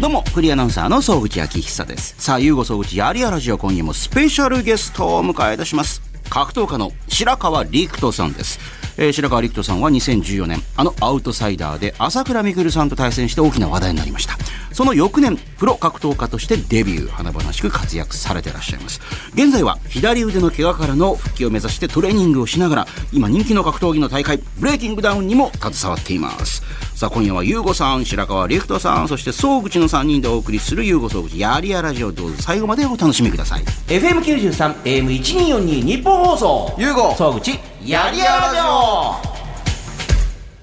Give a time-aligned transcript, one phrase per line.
[0.00, 2.16] どうも、フリーアナウンサーの総口昭久です。
[2.18, 6.02] さあ、ゆうご総口やりやラジオ今夜もスペシャルゲストをお迎えいたします。
[6.28, 8.58] 格闘家の白川陸斗さんです。
[8.96, 14.36] えー白川陸斗さんは2014年、あのアウトサイダーで朝倉未来さんと対戦して大きな話題になりました。
[14.72, 19.00] その翌年、プロ格闘家としてデビュー、華々しく活躍されていらっしゃいます。
[19.34, 26.62] 現在は左腕の怪我からの復帰を目指してトレーニングをしながら、今人気の格闘技の大会、ブレイキングダウンにも携わっています。
[26.94, 39.34] さあ今夜はゆうごさん白川陸斗さんそして総口の3人でお送りするゆうご総口やりやラジオどうぞ最後までお楽しみください FM93 AM1242 日本放送ゆうご総口やりやラジオ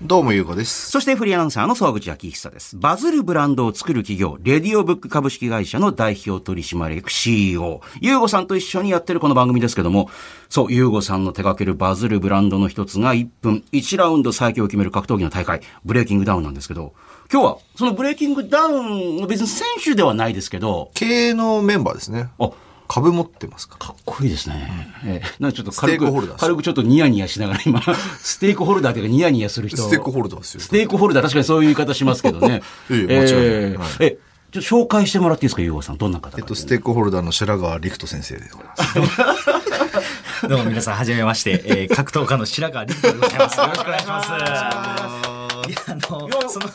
[0.08, 0.90] どうもゆうごです。
[0.90, 2.76] そしてフリーアナウンサーの総口昭久です。
[2.78, 10.10] バズるブランドを作る企業、レディオブック株式会社の代表取締役 CEO、ゆうごさんと一緒にやってるこの番組ですけども、
[10.50, 16.96] そう、ゆうごさんの手掛けるバズるブランドの一つが1分1ラウンド最強を決める格闘技の大会、ブレイキングダウンなんですけど、
[17.32, 22.30] 今日はそのブレイキングダウンの別に選手ではないですけど、経営のメンバーですね。
[22.40, 22.50] あ、
[22.94, 23.78] 株持ってますか？
[23.78, 24.92] かっこいいですね。
[25.06, 27.82] ええなんかちょっと軽く、軽くちょっとニヤニヤしながら今、
[28.20, 29.82] ステークホルダーというかニヤニヤする人。
[29.82, 32.62] ステークホルダーですよステークホルダー、確かにそういう言い方しますけどね。
[32.92, 34.18] いえ間違いないえはいえ、
[34.52, 35.98] ちょっと紹介してもらっていいですか、ゆうごさん。
[35.98, 36.36] どんな方か。
[36.38, 38.68] えっと、ステークホルダーの白川陸斗先生でござい
[39.08, 40.48] ます。
[40.50, 43.58] どうも皆さん、はじめまして、えー、格闘家の白川陸斗でございます。
[43.60, 44.30] よろしくお願いします。
[45.70, 46.66] いや、あの、その、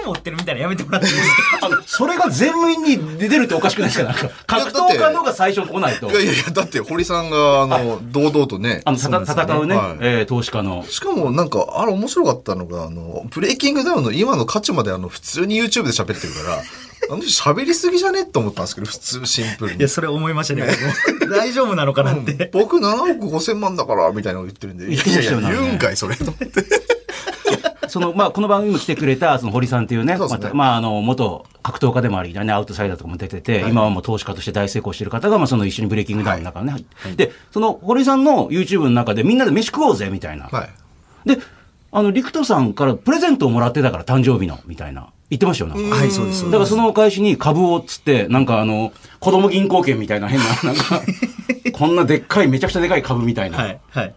[0.00, 1.82] 株持ってるみたいなのやめてもらっていいですか？
[1.86, 4.04] それが全面に出てるっておかしくないですか？
[4.04, 6.14] なんか格闘家のが最初に来ないとい。
[6.14, 9.10] やいやいや、だって堀さんが、あの、堂々とねあ、の、戦
[9.58, 10.84] うね、はいえー投資家の。
[10.88, 16.62] しかもなんか、あれ面白かったのが、あの、ブレイキングダウンの今の価値まであの、普通に YouTube で喋ってるから、
[17.10, 19.88] あの人喋りすぎじゃねって思ったんですけど、普通シンプルにいや、。
[19.88, 20.64] それ思いましたね。
[21.30, 22.50] 大丈夫なのかなって。
[22.52, 24.92] 僕7億5千万だから、みたいなの言ってるんで。
[24.92, 26.16] いやいや、言うんかい、それ。
[26.16, 26.64] と思って。
[27.90, 36.74] その、まあ、この番組にも来てくれた、その堀さんっていうね、そうねまた、まあ、あの、元格闘家でもあり、ね、アウトサイダーとかも出てて、今はもう投資家として大成功してる方が、まあ、その一緒にブレイキングダウンの中ね、
[37.16, 40.46] で、その堀さんの YouTube の中でみんなで飯食おうぜ、みたいな。
[40.46, 41.28] はい。
[41.28, 41.38] で、
[41.92, 45.08] あの、陸斗さんからプレゼントをもらってたから、誕生日の、みたいな。
[45.28, 45.96] 言ってましたよ、なんか。
[45.96, 46.44] はい、そうです。
[46.44, 51.02] だからそのお返しに株をっつって、なんかあの、子供銀行券みたいな変な、なんか、
[51.72, 53.58] こんなでっかい、めちゃくちゃでかい株みたいな。
[53.58, 54.14] はい、はい。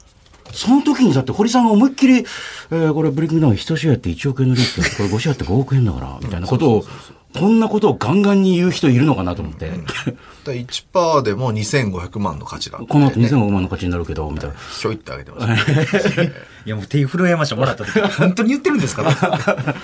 [0.53, 6.85] その時にだって堀さんが思いっきり、えー、これブレイキングダウン一試合やって1億円の利益だこれ5試合やって5億円だから、みたいなことを、
[7.37, 9.81] こんなことをガンガンに言う人いるのかなと思って、だか
[10.45, 14.55] ら1%でも2500万の価値だって、この後2500万の価値になるけど、みたいな。
[14.55, 16.31] ひょいってあげてました、ね。
[16.65, 17.99] いや、もう手震えました、もらった時。
[17.99, 19.03] 本当に言ってるんですか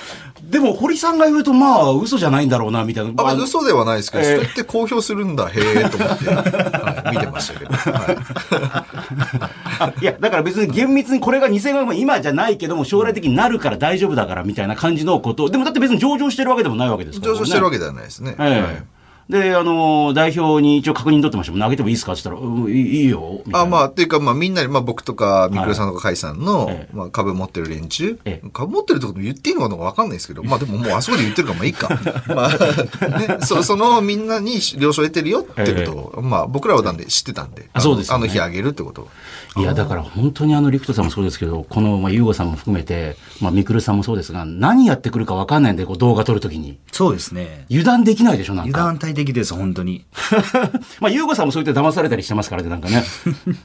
[0.44, 3.24] でも堀さんが言うと、まあ、嘘じゃないんだろうな、みたいな。
[3.24, 7.74] あ、嘘ではないですけど、えーそうやって公表するんだ、へえと思って、はい、見てましたけど。
[7.74, 8.18] はい
[9.40, 9.69] あ
[10.02, 18.36] いや、だから別に厳密にこれが2500万、今じゃないけども、将来的になるから大丈夫だから、みたいな感じのことをでもだって別に上場してるわけでもないわけですから、上場してるわけけではないですね。
[18.40, 18.84] ええはい
[19.30, 21.62] で、あの、代表に一応確認取ってましたもん。
[21.62, 22.14] 投げてもいいですか？
[22.14, 23.44] って言ったら、うんいいいいよ。
[23.46, 31.90] みたいなあ、まあ、っていうか、まあ、みんなに、まあ、僕とか、みくるさんとか、かいさんの、ええまあ、株持ってる連中ええ、株持ってるってこと言っていいのかどうかわかんないですけど、まあ、でももう、あそこで言ってるから、まあ、いいか。
[32.34, 39.08] まあ、ね、そその、みんなに了承得てるよってことを、まあ、僕らはなんで知ってたんで、あそうですよねあの日あげるってことを。
[39.58, 46.78] いや、だから本当にあの、陸斗さんもそうですけど、この、まあ、ゆうごさんも含めて、まあ、みくるさんもそうですが、何やってくるかわかんないんで、こう、動画撮るときに。
[46.92, 47.66] そうですね。
[47.70, 48.80] 油断できないでしょ、なんか。
[48.80, 50.06] 油断大敵です、本当に。
[51.02, 53.04] まあ、ゆうごさんもそう言って騙されたりしてますからね、なんかね。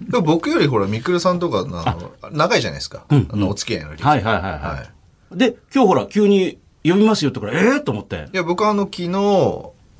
[0.08, 3.04] でも僕よりほら、みくるさんとか、あの、長いじゃないですか。
[3.08, 4.82] あの、お付き合いの歴はいはいはいは
[5.34, 5.38] い。
[5.38, 8.28] で、今日ほら、急に呼びますよってから、ええと思って。
[8.32, 9.08] いや、僕はあの、昨日、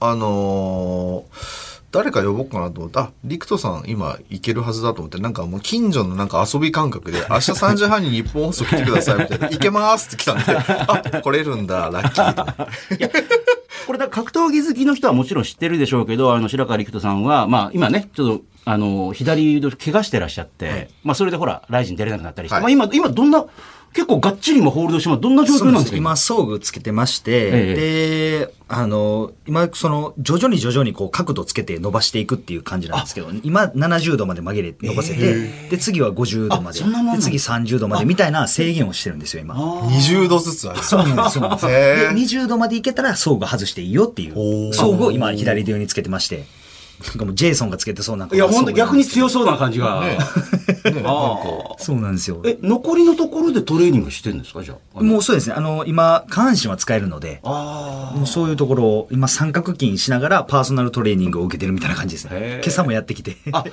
[0.01, 12.69] あのー誰か呼ぼうかなと思って、あ、リクトさん今行けるはずだと思って、なんかもう近所のなんか遊び感覚で、明日3時半に日本放送来てくださいみたいな、 行けますって来たんで、あ、来れるんだ、ラッキーと。
[13.87, 22.63] これだ格闘技好きの人はもちろん知ってるでしょうけど、あの、白川陸斗さんは、まあ、今ね、ちょっと、あの、左腕を怪我してらっしゃって、まあ、それでほら、ライジン出れなくなったりして、はい。
[22.77, 23.45] まあ、今、今どんな、
[23.95, 25.17] 結構がっちりもホールドして。
[25.17, 27.75] どんな状況なんですか今、装具つけてまして、え。
[28.49, 36.85] で、あの、今、その、徐々に徐々にこう、角度つけて伸ばしていくっていう感じなんですけど、今、70度まで曲げれ、伸ばせて、で、次は50度まで、で、
[37.23, 39.55] 次30度までみたいな制限をしてるんですよ、今。
[39.55, 40.83] 20度ずつある。
[40.83, 41.67] そうなんです、そうなんです。
[41.67, 46.45] へでー20度までいけたら装具外していいよっていう、装具を今、左手用につけてまして。
[47.07, 50.01] なんかもうジェイソンがつけてそうなんかいや、本当逆に強そそうな感じが。
[50.01, 50.19] ね
[50.91, 51.11] ねなんか
[51.79, 51.83] う。
[51.83, 52.41] そうなんですよ。
[52.45, 54.63] え、残りのところでトレーニングしてんですか？
[54.63, 55.03] じゃあ。
[55.03, 55.55] もうそうですね。
[55.57, 62.55] あの、今、下半身は使えるので、あもうそういうところを、今、三角筋しながらパーソナルトレーニングを受けてるみたいな感じですへねー。
[62.57, 63.37] 今朝もやってきて。
[63.53, 63.65] あ、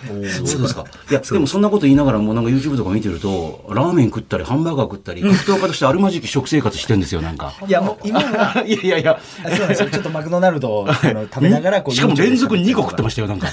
[0.45, 0.85] そうですか。
[1.09, 7.53] いや、でもそんなこと言いながらもなんか YouTube とか見てると、ラーメン食ったり、ハンバーガー食ったり、格闘家としてあるまじき食生活してんですよ、なんか。
[7.67, 9.19] いや、もう今は、 いやいやいや。
[9.45, 9.89] あそうなんですよ。
[9.89, 13.47] ちょっとマクドナルドをあの食べながら、こう、しかも連続2個食ってましたよ、なんか。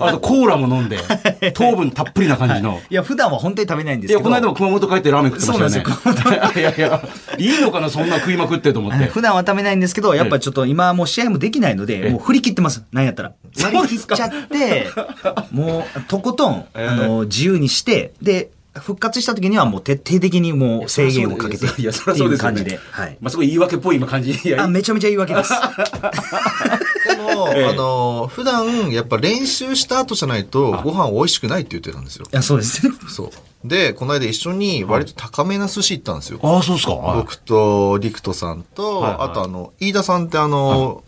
[0.00, 0.98] あとコーラも飲んで、
[1.52, 2.80] 糖分たっぷりな感じの。
[2.90, 4.30] いや、普段は本当に食べないんですいや、けど。
[4.30, 5.94] この間も熊本帰ってラーメン食ってましたよね。
[6.52, 7.02] そう いやいや、
[7.38, 9.06] いいのかな、そんな食いまくってと思って。
[9.06, 12.84] 普段は食べないんですけど、やっぱちょっと今もう試合もできないので、もう振り切ってます。
[12.92, 13.32] なんやったら。
[13.54, 14.88] そう割り切っちゃって、
[15.50, 22.80] もうとことん、 あの、自由にして、で、復活した時にはもう徹底的にもう制限をかけてっていう感じで。
[22.90, 23.18] はい。
[23.20, 24.32] まあ、すごい言い訳っぽい今感じ。
[24.32, 25.52] いやあ、めちゃめちゃ言い訳です。
[27.06, 32.26] でも、 あの、普段、やっぱ練習した後じゃないと、ご飯美味しくないって言ってたんですよ。
[32.32, 32.92] いや、そうですね。
[33.08, 33.68] そう。
[33.68, 36.38] で、この間一緒に割と高めな寿司行ったんですよ。
[36.42, 36.94] ああ、そうですか。
[36.94, 41.02] 僕と、リクトさんと、はいはいあとあの、飯田さんってあの、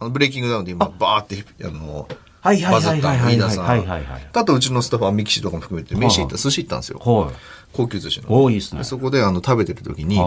[0.00, 2.08] あのブレイキングダウンで今、バーって、あの、
[2.40, 3.64] はいはいバズったはいはいはい飯田さん。
[3.64, 6.98] はいはいはいあとうちのスタッフ、アンミキシとかも含めて、飯行った、寿司行ったんですよ。
[6.98, 7.34] はい。
[7.72, 8.42] 高級寿司の。
[8.42, 8.84] 多いですね。
[8.84, 10.18] そこであの、食べてる時に、い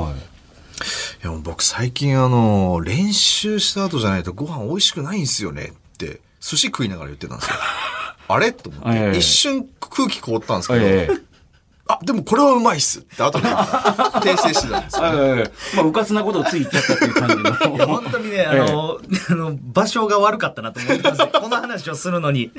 [0.79, 7.55] はやもう僕最近あの、練習した後じゃないとご飯美味しくないんですよねって、寿司食いながら言ってたんですよ。
[8.29, 8.51] あれ？
[8.51, 9.17] と思って、 ええ。
[9.17, 11.26] 一瞬空気凍ったんですけど、ええ
[11.87, 13.47] あ、でもこれはうまいっすって後で
[14.21, 15.05] 訂正してたんですよ。
[15.05, 17.87] ええまあ、うかつなことをつい言っちゃったっていう感じの。
[17.87, 18.99] 本当にね、あの、
[19.29, 21.27] あの、場所が悪かったなと思ってます。
[21.27, 22.51] この話をするのに、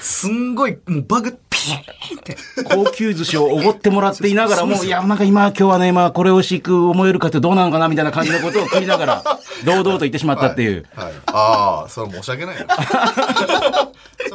[0.00, 2.36] すんごい、もうバグピーンって。
[2.64, 9.22] 高級寿司をおごってもらっていながらも、いや、なんか今、今日はね、まあ、これをしく思えるかってどうなのかなみたいな感じのことを食いながら、
[9.64, 10.86] 堂々と言ってしまったっていう。
[10.94, 11.12] はい。
[11.26, 12.76] ああ、それは申し訳ないな。
[12.76, 13.88] それは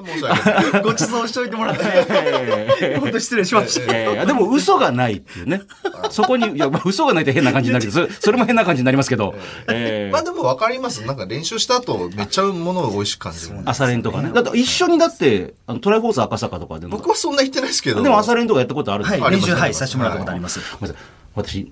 [0.08, 0.82] 申し訳ない。
[0.82, 3.92] ご馳走しといてもらって、本当失礼しました。
[3.92, 5.62] いやいやでも嘘がないっていうね。
[6.10, 9.36] そこに、いや、まあ、嘘がないって変な感じになるけど、そそれも変な感じになりますけど、
[9.70, 11.06] ええまあでも分かります。
[11.06, 13.70] なんか練習した後、めっちゃものを美味しく感じるんで。
[13.70, 14.32] 朝練とかね。
[14.34, 18.02] だって一緒にだって、あのトライフォース赤坂とかでも、僕はそんな言ってないですけど。
[18.02, 20.60] でも朝練とかやったことあるんですよはい、練習、はい、させてもらったことあります。
[20.80, 21.72] ごめんなさい私、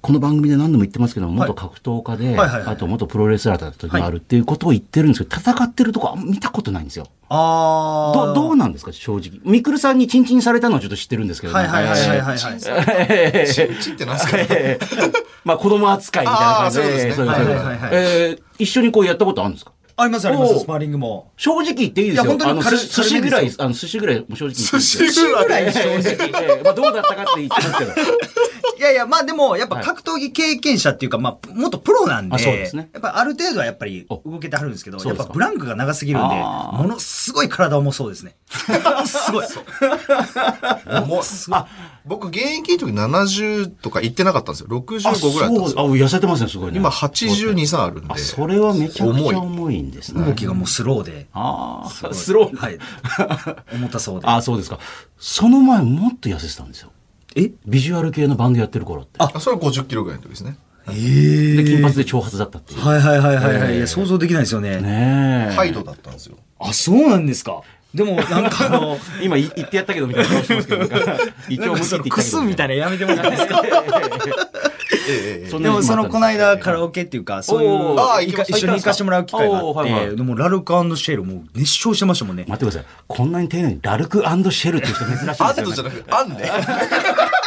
[0.00, 2.74] この番組で何度も言ってますけど、元格闘家で、はいはいはい。
[2.74, 7.06] あと元プロレスラーだった時もあるっていうことを言ってるんですけど、戦ってるとこあんま見たことないんですよ。
[7.28, 9.38] あどどうなんですか、正直。
[9.44, 12.38] みくるさんにチンチンされたのはちょっと知ってるんですけど、はいはいはいはいはい。
[12.38, 12.58] はい。
[13.10, 14.38] ええチンチンってなんすか？
[14.38, 14.46] え
[14.80, 14.86] え
[15.44, 17.14] まあ子供扱いみたいな感じで、
[17.92, 19.72] え一緒にこうやったことあるんですか？
[20.00, 21.30] ありますあります、スパーリングも。
[21.36, 22.22] 正直言っていいですよ。
[22.24, 25.06] いや本当にあの、軽いす寿司ぐらい、軽めですあの、寿司ぐらい、もう正直言っていいですよ。
[25.06, 27.92] 寿司ぐらいええええまあどうだったかって言ってますけど。
[28.80, 38.36] いやいや、まあでも、やっぱ格闘技経験者っていうか、まあ、元プロなんで、あそうですねやっぱある程度はやっぱり動けてはるんですけど、そうですかやっぱブランクが長すぎるんで、ものすごい体重そうですね。
[39.04, 39.46] すごい。
[41.06, 41.66] もうあ
[42.04, 44.68] 僕現役の時70とか行ってなかったんですよ。
[44.68, 45.80] 65ぐらいだったんですよ。
[45.80, 46.78] あ、痩せてますね、すごいね。
[46.78, 48.14] 今82、3あるんで。
[48.14, 50.24] あ、それはめちゃくち重いゃ重いんですね。
[50.24, 51.26] 動きがもうスローで。
[51.32, 52.56] ああ、スロー。
[52.56, 52.78] はい。
[53.74, 54.26] 重たそうで。
[54.26, 54.78] あそうですか。
[55.18, 56.90] その前もっと痩せてたんですよ。
[57.36, 57.50] え？
[57.66, 59.12] ビジュアル系のバンドやってる頃って。
[59.18, 60.56] あ、それは50キロぐらいの時ですね。
[60.88, 62.80] ええで、金髪で長髪だったっていう。
[62.80, 63.86] はいはいはいはいはい。
[63.86, 64.80] 想像できないですよね。
[64.80, 65.54] ねえ。
[65.54, 66.36] ハイドだったんですよ。
[66.58, 67.60] あ、そうなんですか。
[67.94, 71.16] でも、なんかあの、 今い言ってやったけどみたいな顔してますけど、なんか
[71.48, 72.14] 一応無視って言ったけど。
[72.16, 73.62] クスみたいなやめてもらっていいですか？
[75.08, 77.96] ええでもそのこの間カラオオケっていうか、そういう
[78.48, 82.44] 一緒に行かしてもらう機会があって、でもラルクシェルもう熱唱してましたもんね。
[82.46, 82.84] 待ってください。
[83.08, 85.50] こんなに丁寧にラルクシェルっていう人珍しいですよ、ね。
[85.50, 86.50] アンドじゃなくて、アンね。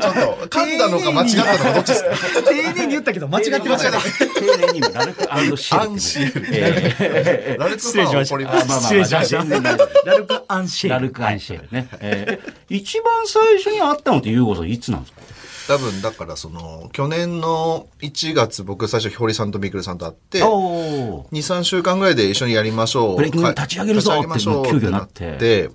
[0.00, 0.14] ちょっ
[0.48, 2.42] と、噛んだのか間違ったのかどっちですか？
[2.42, 3.98] 丁寧に言ったけど間違ってましたね。
[4.34, 5.22] 丁寧にもラルク
[5.56, 5.90] シェルって、ね。
[5.90, 8.68] アンシェルえラルクファンは怒ります。
[8.68, 9.44] まあまあまあ失礼しました。
[10.04, 10.94] ラルクアンシェル。
[10.94, 11.88] ラルクアンシェルね。
[12.00, 15.20] えー一番最初に会ったのってユーゴさんいつなんですか？
[15.68, 23.16] 多分、だからその、去年の1月、僕最初、ひ堀さんとミクルさんと会って、おー2、3週間ぐらいで一緒にやりましょう。
[23.16, 25.70] ブレイキング立ち上げるぞ立ち上げましょうって急遽なってで、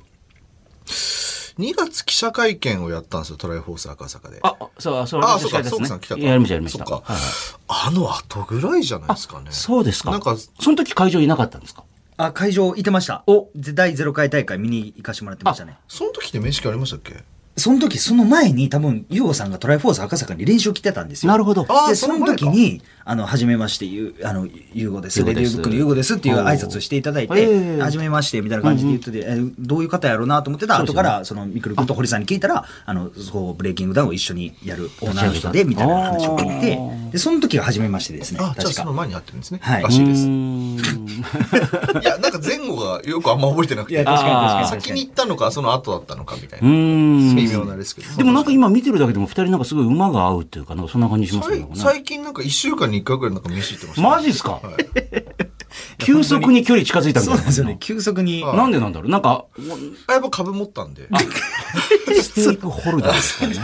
[1.59, 4.39] 2月記者会見をやったんですよ、トライフォース赤坂で。
[4.43, 6.21] あ、そう、そう、あ、そうか、そうかさん来たか。
[6.21, 6.85] やりました、やりました。
[6.85, 7.21] そっかはいはい。
[7.67, 9.47] あの後ぐらいじゃないですかね。
[9.51, 10.11] そうですか。
[10.11, 11.83] なんか、その時会場いなかったんですか？
[12.17, 13.23] あ、会場いてました。
[13.27, 15.77] おで第0回大会見に行かしてもらってましたね。
[15.87, 17.23] その時って面識ありましたっけ？
[17.55, 21.31] その時、その前に多分、ユーゴさんがトライフォース赤坂に練習来てたんですよ。
[21.31, 21.67] なるほど。
[21.69, 25.23] あで、その時に、あの、はじめまして、ゆあの、ユーゴです。
[25.23, 36.79] レディオブックのユーゴですっていう挨拶をしていただいて、ええはじめまして、みたいな感じで言ってて、えどういう方やろうなと思ってた後から、その、ミクル君と堀さんに聞いたら、あの、そう、ブレイキングダウンを一緒にやるオーナーの人で、みたいな話を聞いて、
[37.11, 38.39] で、その時がはじめましてですね。
[38.41, 38.73] あ、じゃあ確か。
[38.81, 39.59] その前に会ってるんですね。
[39.61, 40.23] はいらしいです。
[40.23, 40.77] いん
[42.01, 43.93] や、なんか前後がよくあんま覚えてなくて。
[43.93, 45.07] いや、確かに確かに先にに。
[45.07, 46.67] 行ったのか、その後だったのかみたいな。
[47.45, 47.49] ん。
[47.49, 48.15] 微妙なですけど。
[48.17, 51.65] でもなんか今見てるだけでも二人なんかすごい馬が合うっていうか、なんかそんな感じしますね。
[51.75, 54.01] 最最近なんか一週間に一回ぐらいなんか飯行ってました。
[54.01, 54.51] マジっすか？
[54.53, 55.23] はい
[55.97, 57.37] 急速に距離近づいたみたいうな。
[57.37, 57.77] そなんですよね。
[57.79, 58.43] 急速に。
[58.43, 59.09] はいなんでなんだろう？
[59.09, 59.45] なんか、
[60.07, 61.07] あやっぱ株持ったんで。
[62.21, 63.55] ステークホルダーですかね。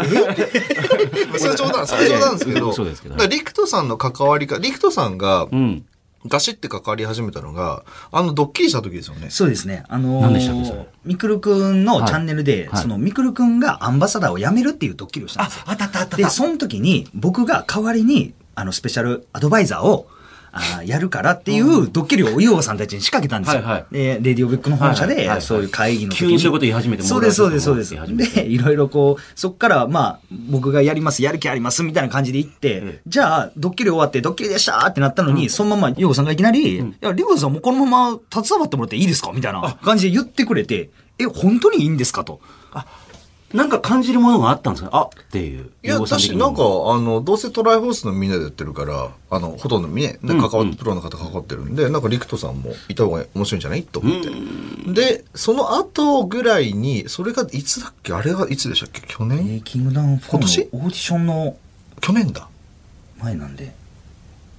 [1.38, 2.72] それ冗談、それ冗談ですけど。
[2.72, 5.84] そうですけどだからリクトさんの関わりか、リクトさんがうん。
[6.26, 9.30] ガシって関わり始めたのが、あのドッキリした時ですよね。
[9.30, 9.84] そうですね。
[9.88, 15.64] あのーミクルくんのチャンネルで、はいそのミクルくんがアンバサダーを辞めるっていうドッキリをしたんですよ。
[15.66, 20.08] あったあったあったで、その時に僕が代わりに、あの、スペシャルアドバイザーを、
[20.52, 23.62] あーやるからっていうドッキリをユーゴさんたちに仕掛けたんですよ。
[23.62, 23.86] はいはい。
[23.92, 25.26] で、レディオブックの本社で、はいはい。
[25.28, 25.42] はいはい。
[25.42, 27.94] そういう会議の時急にそういうこと言い始めてそうです、そうです、そうです。
[28.34, 30.18] で、いろいろこう、そっから、まあ、
[30.50, 39.32] 僕がやります、やる気あります、みたいな感じで言って、ええじゃあ、ドッキリ終わって、ドッキリでしたってなったのに、そのまま、ユーゴさんがいきなり、いや、リゴさんもうこのまま携わってもらっていいですか？
[39.32, 42.24] みたいな感じで言ってくれて、え、本当にいいんですか？
[42.24, 42.40] と。
[43.52, 44.90] なんか感じるものがあったんですか？
[44.92, 45.70] あっていう。
[45.82, 53.82] いや、養蚕的に私なんか、あの、どうせトライフォースのみんなでやってるから、あの、ほとんどみね、ね関わって、プロの方関わってるんで、なんかリクトさんもいた方が面白いんじゃない？
[53.82, 54.92] と思って。
[54.92, 58.12] で、その後ぐらいに、それがいつだっけ？
[58.12, 59.00] あれがいつでしたっけ？
[59.06, 59.56] 去年？
[59.56, 60.58] イキングダウン4今年？
[60.60, 61.56] のオーディションの
[62.00, 62.48] 去年だ。
[63.20, 63.74] 前なんで、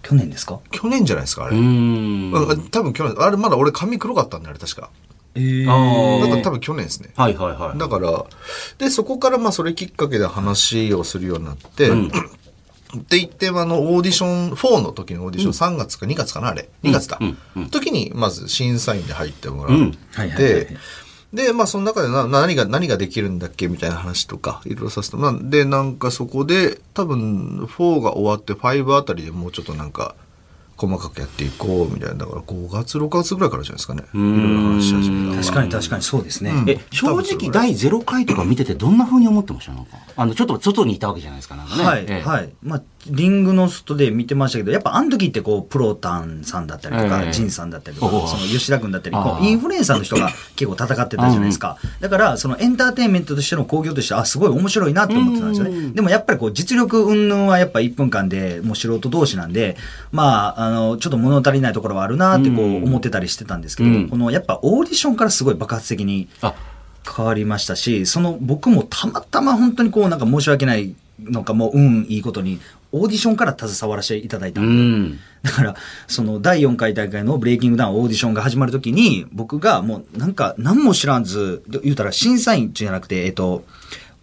[0.04, 0.60] 去年ですか？
[0.70, 1.56] 去年じゃないですか、あれ。
[1.56, 2.34] うーん。
[2.34, 4.90] うん多分去年、あれまだ俺髪黒かったんで、あれ確か。
[5.36, 5.66] えー。
[5.66, 7.12] なんか多分去年ですね。
[7.16, 7.78] はいはいはい。
[7.78, 8.26] だから、
[8.78, 12.08] で、そこからまあそれきっかけで話をするようになって、うん。
[12.08, 16.70] って言って、あの、オーディション、4の時のオーディション、3月か2月かな、あれ。
[16.84, 17.18] 2月だ。
[17.22, 17.38] うん。
[17.56, 17.70] うん。
[17.70, 19.98] 時に、まず審査員で入ってもらっうん。
[20.14, 20.66] はいはいはいはい。
[20.66, 20.78] て、
[21.34, 25.40] で、まあその中でな何が、何ができるんだっけみたいな話とか、いろいろさせてもらう。
[25.44, 30.16] で、なんかそこで、多分、4が終わって5あたりでもうちょっとなんか、
[30.88, 32.16] 細かくやっていこうみたいな。
[32.16, 34.04] だから5月、6月ぐらいからじゃないですかね。
[34.14, 36.52] いろいろ話し始め確かに確かにそうですね。
[36.52, 39.74] うんえ、正直第0回とか見ててどんな風に思ってました？
[39.74, 39.98] なんか。
[40.16, 41.84] あの、ちょっと外にいたわけじゃないですか、なんかね。
[41.84, 42.50] はい、ええはい。
[42.64, 47.32] まあ、リングの外で見てましたけど、やっぱあの時ってこう、プロタンさんだったりとか、ええ。
[47.32, 51.78] ジンさんだったりとか、その吉田君だったり、こう、インフルエンサーの人が 結構戦ってたじゃないですか。
[52.00, 55.92] だから、そのエンターテインメントとしての興行として、あ、すごい面白いなって思ってたんですよね。
[55.96, 59.78] でもやっぱりこう、実力云々はやっぱ1分間でもう素人同士なんで、
[60.12, 64.10] まあ、あの、ちょっと物足りないところはあるなってこう、思ってたりしてたんですけど、うん。
[64.10, 66.54] このやっぱオーディションからすごい爆発的に、あ、
[67.16, 72.60] 変わりましたし、その僕もたまたま本当にこうなんか申し訳ないのかもう、うん、いいことに、
[72.92, 75.04] オーディションから携わらせていただいたうん。
[75.04, 75.76] んで、だから、
[76.08, 83.64] その第4回大会のブレイキングダウンオーディションが始まるときに、僕がもうなんか何も知らず、言うたら審査員じゃなくて、えっと、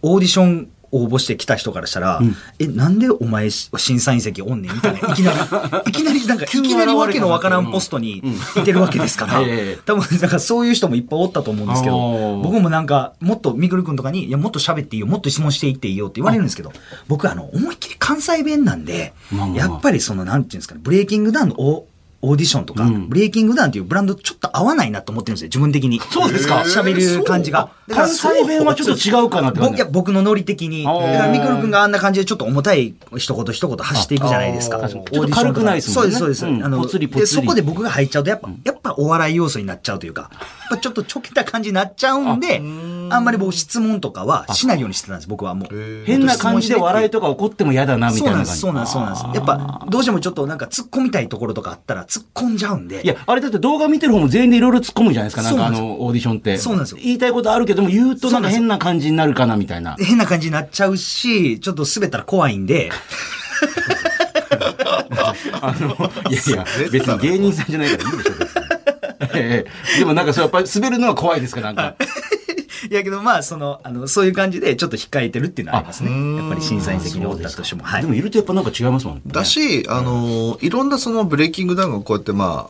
[0.01, 2.21] オーディション応募してきた人からしたら、
[2.59, 4.73] え、なんでお前審査員席おんねん？
[4.73, 5.37] みたいな、 いきなり、
[5.87, 8.23] いきなりなんか、 いきなりわけのわからんポストに
[8.55, 9.79] いてるわけですから、 ええ。
[9.85, 16.71] 多分、なんかそういう人もいっぱいおったと思うんですけあどー、僕もなんか、もっと、みくるくんとかに、いや、もっと喋っていいよ、もっと質問していっていいよって言われるんですけど、
[17.07, 19.13] 僕、あの、思いっきり関西弁なんで
[19.55, 21.83] やっぱりその、なんていうんですかね、ブレイキングダウンの
[22.21, 25.99] オオーディションとか、うんブレイキングダウンっていうブランドちょっと合わないなと思ってるんですよ、自分的に。
[26.11, 26.63] そうですか？
[26.65, 27.69] 喋る感じが。
[27.89, 30.83] 関西弁はちょっと違うかなって感じ僕いや僕のノリ的に。
[30.83, 34.77] だから、みくるくんがあんな感じでちょっと重たい一言一言発していくじゃないですか。
[34.77, 36.57] あオーディションちょっと軽くないですもんねそうです、そうです。
[36.57, 40.39] うんあの、で、そこで僕が入っちゃうと、やっぱ、やっぱお笑い要素になっちゃうというか、やっ
[40.71, 42.61] ぱちょっとちょけた感じになっちゃうんで、
[43.11, 46.03] あんまり僕質問とかはしないようにしてたんです、僕はもう。
[46.05, 48.51] 変な感じで笑いとか起こっても嫌だな、みたいな感じ。
[48.51, 49.49] そうなんです、そうなんです、そうなんです。
[49.49, 53.01] やっぱ、どうしてもちょっとなんか突っ込みたいところとかあったら突っ込んじゃうんで。
[53.03, 56.57] いや、あれだって動画見てる方も全員でいろいろ突っ込むじゃないですか、なんかあの、オーディションって。
[56.57, 59.95] そうなんですよ言いたいことあるけども、言うとなんか変な感じになるかな、みたいな。
[59.99, 62.91] 変な感じになっちゃうし、ちょっと滑ったら怖いんで、
[65.61, 68.49] あの、いやいや、別に芸人さんじゃないからいいでしょ、別に。
[69.35, 71.95] ええでもなんかそうやっぱり滑るのは怖いですか、なんか。
[72.89, 76.37] いやけどまあ、その、あの、そういう感じでちょっと控えてるっていうのはありますね。
[76.37, 77.83] やっぱり審査員席におったとしても。
[77.83, 78.07] はいで。
[78.07, 79.21] もいるとやっぱなんか違いますもんね。
[79.27, 82.67] だし、あのーいろんなそのブレイキングダウンがこうやってま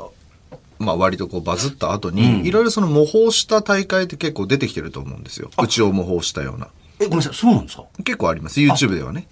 [0.52, 5.50] あ、まあ割とこうバズった後に、いろいろその模倣した大会って結構出てきてると思うんですよ。
[5.62, 6.70] うちを模倣したような。
[7.00, 7.84] え、ごめんなさい、そうなんですか？
[8.04, 8.60] 結構あります。
[8.60, 9.28] YouTube ではね。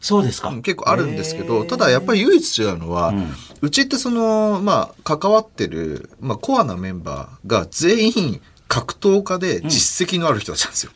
[0.00, 0.48] そうですか。
[0.48, 3.14] うん結構あるんですけど、ただやっぱり唯一違うのは、
[3.60, 8.40] うちってその、まあ、関わってる、まあ、コアなメンバーが全員
[8.72, 10.92] 格闘家で実績のある人たちなんですよ。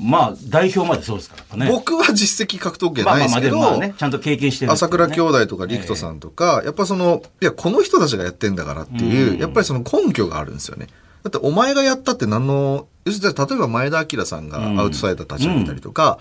[0.00, 1.70] まあ、代表までそうですからね。
[1.70, 10.88] 僕は実績格闘技まあまあまあ、ないですけど、でもまあね、ちゃんと経験してるんです朝倉兄弟とか陸斗さんとか、やっぱその、いや、この人たちがやってんだからっていう、やっぱりその根拠があるんですよね。
[11.22, 16.18] だって、お前がやったって何の、要するに、例えば前田明さんがアウトサイダー立ち上げたりとか、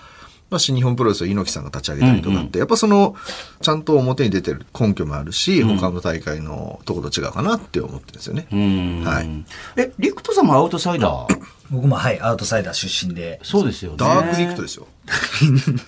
[0.51, 3.15] まあ、新日本プロレスを猪木さんが立ち上げたりとかって、やっぱその、
[3.61, 8.47] ちゃんと表に出てる根拠もあるし、他の大会のとこと違うかなって思ってるんですよね。
[8.51, 9.03] うん。
[9.05, 9.29] はい。
[9.77, 11.39] え、リクトさんもアウトサイダー？
[11.71, 13.39] 僕もはい、アウトサイダー出身で。
[13.43, 13.97] そうですよね。
[13.97, 14.87] ダークリクトですよ。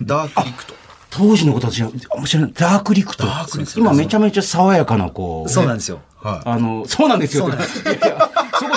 [0.01, 0.73] ダークリクト。
[1.09, 2.53] 当時の子たちは、面白い。
[2.53, 3.25] ダークリクト。
[3.25, 5.49] ダークリクト今めちゃめちゃ爽やかな、こう。
[5.49, 5.99] そうなんですよ。
[6.21, 6.49] はい。
[6.49, 7.51] あの、そうなんですよ。
[7.51, 7.57] そこ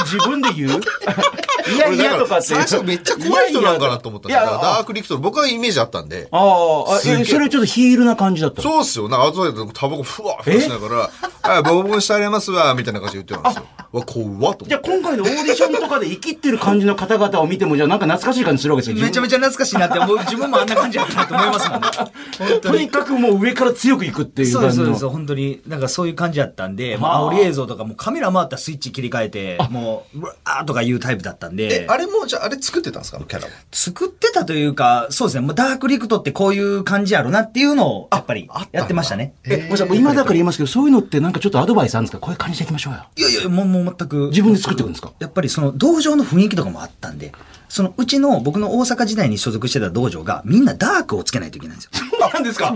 [0.05, 0.81] 自分で言う？
[1.75, 2.46] いやいやとかって。
[2.46, 4.42] 最初めっちゃ怖い人なんかなと思ったんですよ。
[4.42, 6.28] いやいやダークリクト、僕はイメージあったんで。
[6.30, 8.70] ああ、それちょっとヒールな感じだったの？
[8.70, 9.08] そうっすよ。
[9.08, 13.66] なんか、後でタバコふわふわしながら、はい、ボコボコにしてあげますわ、みたいな感じで言ってたんですよ。
[13.92, 14.66] わ、怖っと。
[14.66, 19.04] じゃあ今回のオーディションとかで生きってる感じの方々を見ても、じゃあなんか懐かしい感じするわけですよ。
[19.04, 22.61] めちゃめちゃ懐かしいなって、もう自分もあんな感じだったなと思いますもんね。
[22.61, 24.99] とにかくもう上から強くいくっていうそうです、感じの。
[24.99, 25.16] そうです。
[25.16, 31.55] 本当に、なんかそういう感じだったんで、まはああ、煽り映像とかもカメラ回ったらスイッチ切り替えて、もう、うわーとかいうタイプだったんで。
[31.64, 33.16] え、あれも、じゃあ、あれ作ってたんですか？
[33.18, 33.52] あのキャラも。
[33.72, 39.34] 作ってたというか、そうですね、もうダークリクトってこういう感じやろなっていうのを、やっぱりやってましたね。
[39.44, 42.18] え、今だから言いますけど、そういうのってなんかちょっとアドバイスあるんですか？
[42.18, 43.04] こういう感じでいきましょうよ。
[43.16, 44.28] いやいや、もうもう全く。
[44.28, 45.12] 自分で作っていくんですか？
[45.18, 47.32] やっぱりその道場の雰囲気とかもあったんで、
[47.68, 51.90] そのうちの僕の大阪時代に所属してた道場がみんなダークをつけないといけないんですよ。
[52.32, 52.75] なんですか？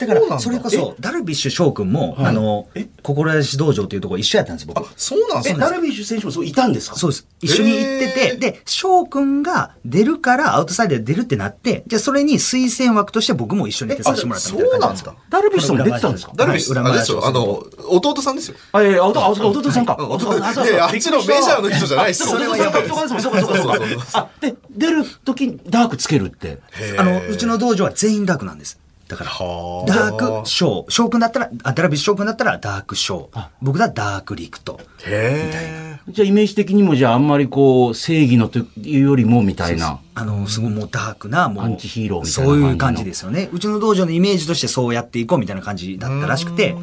[0.00, 2.68] だから、それこそ、ダルビッシュ翔くんも、あの、
[3.02, 4.78] 志道場っていうところ一緒やったんです、僕。
[4.78, 6.96] あ、そうなんですえ、かダルビッシュ選手もそういたんですか？
[6.96, 7.26] そうです。
[7.40, 7.80] 一緒に行っ
[8.14, 15.16] てて、で、翔くんが出るからアウトサイダーで出るってなって、じゃあそれに推薦枠として僕も一緒に出させてもらったみたいな感じなんですか？
[15.28, 16.32] ダルビッシュさんも出てたんですか？
[16.36, 17.26] ダルビッシュ、はいあれですよ。
[17.26, 18.56] あの、弟さんですよ。
[18.70, 19.34] あ、いやいや、弟、
[19.72, 19.96] さんか。
[19.98, 22.28] 弟いやいや、あっちのメジャーの人じゃないですよ。
[22.28, 24.06] それはやばいそうかそうかそうかそうかそうか。
[24.14, 26.60] あ、で、出るときにダークつけるって。
[26.98, 28.78] あの、うちの道場は全員ダークなんです。
[29.12, 30.86] だから、はあダーク翔。
[30.88, 33.30] 翔くんだったら、あダルビッシュ翔くんだったらダーク翔。
[33.60, 34.80] 僕だダークリクト。
[35.04, 35.98] へえ。
[36.08, 40.00] じゃあイメージ的にもじゃああんまりこう、正義のというよりもみたいな。
[40.14, 41.64] あの、すごいもうダークな、もう。
[41.64, 43.50] アンチヒーローみたいなそう感じのいう感じですよね。
[43.52, 46.74] うちの道場のイメージとしてそうやっていこうみたいな感じだったらしくて。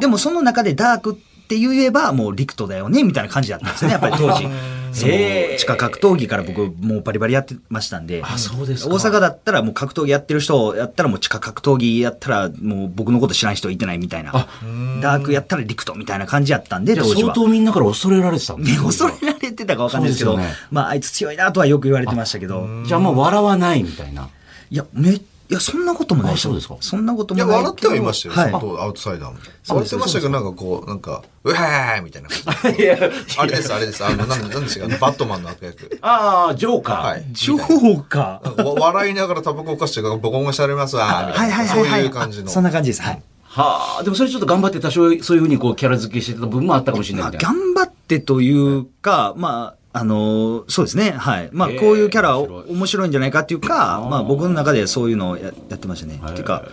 [0.00, 1.14] でもその中でダークっ
[1.46, 4.48] て言えばもうリクトだよね、みたいな感じだったんですよね、やっぱり当時。
[4.92, 5.12] その
[5.56, 8.22] 地下格闘技から僕もうバリバリやってましたんで。
[8.24, 14.32] あそうですか大阪だったらもう格闘技やってる人やったらもう地下格闘技やったらもう僕のこと知らん人いてないみたいな。
[14.32, 17.34] ダークやったらリクトみたいな感じやったんで、当時は。
[17.34, 22.66] 相当みんなから恐れられてたんですね、ね 恐れられてたかわかんないですけど、ねまああいつ強いなとはよく言われてましたけど。
[22.86, 24.28] じゃあもう笑わないみたいな。
[24.70, 25.20] いや、め、
[25.52, 27.70] いや、そんなこともないあそうですかそんなこといや、もないけど。
[27.72, 28.52] 笑ってはいましたよ。
[28.52, 29.38] はいアウトサイダーも。
[29.68, 32.80] 笑ってましたけど、なんかこう、なんか、うへーみたいな感じ。
[32.82, 32.96] いや
[33.36, 34.02] あれです、あれです。
[34.02, 35.98] あの、なんなんでしたっけバットマンの悪役。
[36.00, 37.02] ああ、ジョーカー。
[37.02, 37.24] はい。
[37.32, 38.40] ジョーか。
[38.56, 41.26] わ笑いながらタバコをかしてボコボコにされますわ。
[41.28, 41.90] みたはいはいはいはい。
[41.90, 42.48] そういう感じの。
[42.48, 43.02] そんな感じです。
[43.02, 43.22] はい。
[43.42, 47.60] はあ、でもそれちょっと頑張って多少そういうふうにこうキャラ付けしてた部分もあったかもしれないまあ、みたいな。
[47.60, 51.10] 頑張ってというか、まあ、あのーそうですね。
[51.10, 51.50] はい。
[51.52, 56.18] まあ、こういうキャラ面白いんじゃないかっていうか、まあ、僕の中でそういうのをややってましたね。
[56.24, 56.64] っていうか、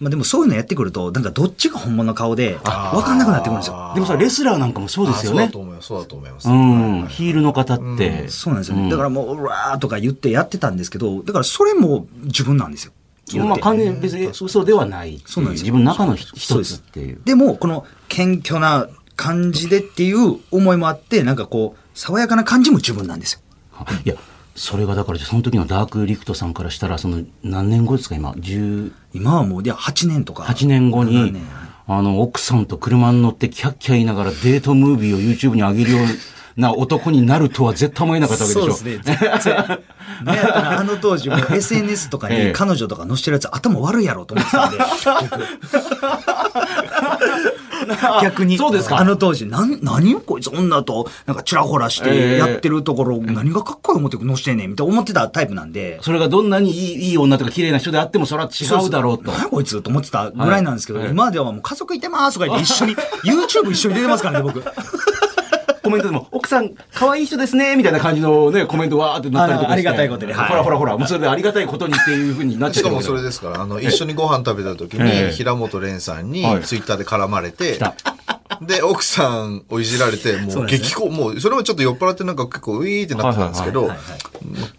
[0.00, 3.92] まあ、でもそういうのやってくると、なんかどっちが本物の顔で、わかんなくなってくるんですよ。
[3.94, 5.58] でもさ、レスラーなんかもそうですよねあそうだと。
[5.60, 5.86] 思います。
[5.86, 6.48] そうだと思います。
[6.48, 7.06] うん。
[7.08, 8.28] ヒールの方って。
[8.28, 8.90] そうなんですよね。
[8.90, 12.92] だからもう、うわーとか言ってやってたんですけど、だからそれも自分なんですよ。
[13.46, 17.20] まあ完全に別に嘘ではないそうなんですよ自分の中の一ですつっていう。
[17.24, 23.40] でも、この謙虚な感じでっていう思いもあって、なんかこう、爽やかな感じも自分なんですよ。
[24.04, 24.14] いや、
[24.54, 30.44] それがだから、その時のダークリクトさんからしたら、その何年後ですか、今、18今はもう、いや、8年とか。
[30.66, 31.42] 年後7に年、
[31.86, 36.00] あの、奥さんと車に乗ってキャッキャ言いながらデートムービーを YouTube に上げるよう
[36.56, 38.72] な男になるとは絶対思えなかったわけでしょ。
[38.72, 39.00] そうですね。
[39.04, 39.78] 全然。
[40.24, 44.88] ね、あの当時も SNS とかええに彼女とか載せてるやつ頭悪いやろと思ってたんで、僕
[48.22, 48.56] 逆に。
[48.58, 55.98] そうですかあの当時、なん、何よこいつ女と、なんかチラホラしてやってるところ、何がかっこいい思って載せてんねん、みたいな思ってたタイプなんで。
[56.02, 59.30] それがどんなにいいいい女とか綺麗な人であっても、それは違うだろうと。
[59.30, 64.64] 何やこいつと思ってたぐらいなんですけど、はい今ではもう家族いてますとか言って一緒に、YouTube 一緒に出てますからね、僕。
[65.84, 69.70] コメントでも、奥さん、可愛い人ですね、みたいな感じのね、コメントわーってなったりとかして。
[69.70, 70.48] あありがたいことではい。
[70.48, 72.88] ほらほらほら、もうそれでありがたいことにっていうふうになっちゃってる。
[72.88, 75.26] しかもそれですから、あの、一緒にご飯食べた時ええ。
[75.28, 76.62] に、平本蓮さんにはい。
[76.62, 77.94] ツイッターで絡まれてた、
[78.66, 83.90] で、奥さんをいじられて、もう激高、もう、それもちょっと酔っ払ってなんか結構ウィーってなってたんですけど、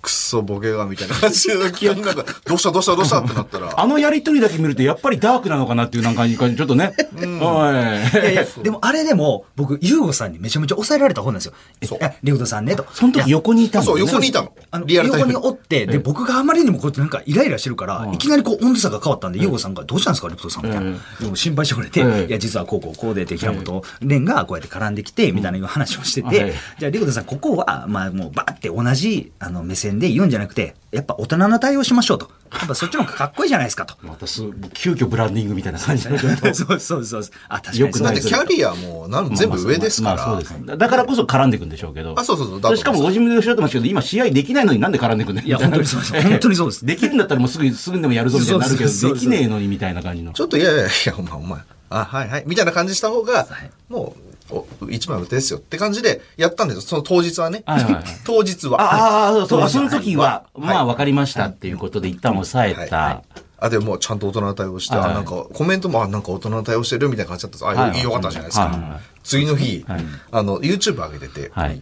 [0.02, 6.94] くっそボケがみたいな感じで、急になんか、 どうしたどうしたどうしたってなったら、あのやりとりだけ見ると、やっぱりダークなのかなっていうなんか感じ、ちょっとね。
[7.16, 8.20] はい。
[8.20, 11.54] いやいや、でもあれでも、僕、ユーゴさんにめちゃめちゃ抑えられた方なんですよ。
[11.84, 12.86] そうえ、リクトさんね、と。
[12.94, 14.00] その時横にいたんだそう。
[14.00, 14.86] 横にいたのあの、。
[14.86, 20.92] リアルタイム横におって、で、僕があまりにもこうやってなんかイライラしてるから、いきなりこう温度差が変わったんで、ユーゴさんがどうしたんですか、リクトさんみたいな。
[21.20, 32.32] でも心配してくれて、ええいや、実はこうこうこうでって、平本蓮がこうやって絡んできて、みたいな話をしてはいて、じゃあリクトさん、ここは、まあもうバーって同じあの目線で言うんじゃなくて、やっぱ大人の対応しましょうと。
[32.54, 33.96] やっぱそっちの方がかっこいいじゃないですかと。
[34.06, 36.18] またす、急遽ブランディングみたいな感じの。
[36.18, 37.24] そうそうそうそう。
[37.50, 40.46] あ、確かにそうよくないだってキャリアもなん全部上ですからまあそうで。
[40.46, 42.16] すねだからこそ絡んでいくんでしょうけど。
[42.18, 50.32] あそうそうそうしかもご自分でおっしゃってますけど、今試合できないのになんで絡んでいくんだよいや本当にそうです 本当にそうですできるんだったらもうすぐ、すぐにでもやるぞみたいになるけど、できねえのにみたいな感じの。
[50.32, 53.48] ちょっといやいやいや、お前、お前、あ、はいはい、みたいな感じした方が、
[53.90, 56.82] もう、お一枚打てですよって感じでやったんですよ。
[56.82, 57.64] その当日はね。
[57.66, 58.04] はいはいはい。
[58.24, 58.82] 当日は。
[58.82, 59.68] ああ、そうそう、は。
[59.68, 60.62] いその時は、はい。
[60.62, 62.90] まあ分かりましたっていうことで一旦抑えはい。
[62.90, 63.24] た。
[63.58, 65.12] あ、でもちゃんと大人の対応して、はい。
[65.12, 67.80] あ、なんかコメントも、あ、なんか大人の対応してるみたいな感じだったんです。
[67.80, 68.66] あ、はいよかったじゃないですか。
[68.66, 69.02] はいはい。
[69.24, 71.82] 次の日はい、あの、YouTube 上げてて、はい。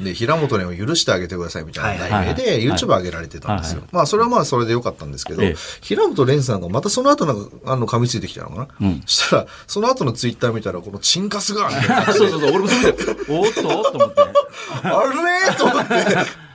[0.00, 3.82] で、平本にも許してあげてくださいみたいな題名で YouTube 上げられてたんですよ。
[3.82, 3.86] は。
[3.92, 8.66] まあ、それはまあ、それでよかったんですけどええ、平本蓮さんがまたその後なんか、あの、噛みついてきたのかな？
[8.80, 9.02] うん。
[9.06, 14.22] そしたら、その後のツイッター見たら、このチンカスが、みたいなそうそうそう、俺もそれで、おっとと思って。
[14.82, 15.02] あ
[15.48, 15.54] れ？
[15.56, 15.94] と思って、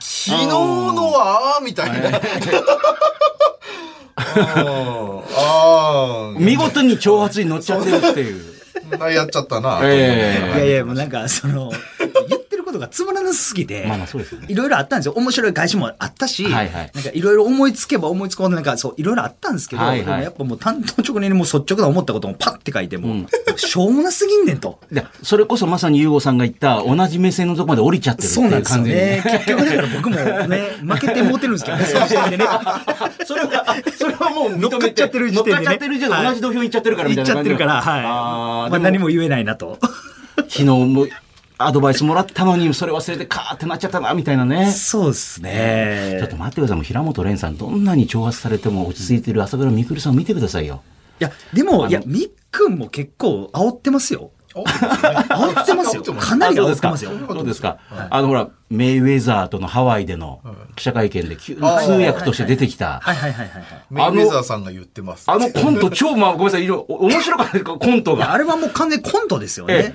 [0.00, 1.60] 日のは？
[1.62, 2.20] みたいな。
[4.16, 5.22] あ
[6.36, 8.42] あ、見事に挑発に乗っちゃってるっていう。
[9.00, 9.80] あやっちゃったな。
[9.84, 10.58] ええ。
[10.58, 11.70] いやいや、もうなんか、その、
[12.70, 15.12] ことがつまらなすぎて、まあまあそうですよねいろいろあったんですよ。
[15.14, 24.78] 面白い返しもあったし、はいはいなんかいろいろ思いつけば思いつくほど、なんかそう、いろいろあったんですけど、はいはいでもやっぱもう担当直入にもう率直な思ったこともパッて書いても、うんしょうもなすぎんねんと。
[24.90, 29.00] で、それこそまさにユーゴさんが言った同じ目線のとこまで降りちゃってるっていうそうなんですよ完全に。
[29.00, 29.22] ね。
[29.24, 30.16] 結局だから僕も
[30.48, 32.44] ね、負けてもうてるんですけどね、その時点でね。
[33.26, 34.68] それは、それはもう認めて。
[34.70, 38.04] 乗っかっちゃってる時点でね乗っかっちゃってるじゃん、同じ土俵に行っちゃってるからみた言っいな感じちゃってるから、はい。
[38.04, 39.78] あーまあでも何も言えないなと。
[40.48, 41.06] 昨日も
[41.62, 44.70] アドバイスもらったのに、それ忘れてカーってなっちゃったな、みたいなね。
[44.70, 46.16] そうですね。
[46.18, 46.76] ちょっと待ってください。
[46.76, 50.82] もう平本蓮さん、どんなに挑発されても落ち着いてる朝倉未来さんを見てくださいよ。
[51.20, 54.30] いや、でも、いや、みっくんも結構煽ってますよ。
[54.54, 56.02] 煽ってますよ。
[56.02, 57.12] かなり煽ってますよ。
[57.28, 57.78] どうですか、
[58.10, 60.40] あの、ほら、メイウェザーとのハワイでの
[60.76, 63.00] 記者会見で急に通訳として出てきた。
[63.00, 64.12] はいはいはいはいはい。
[64.12, 65.24] メイウェザーさんが言ってます。
[65.30, 68.32] あのコント、超、まあ、ごめんなさい、いろいろ面白かったですコントが。
[68.32, 69.94] あれはもう完全にコントですよええね。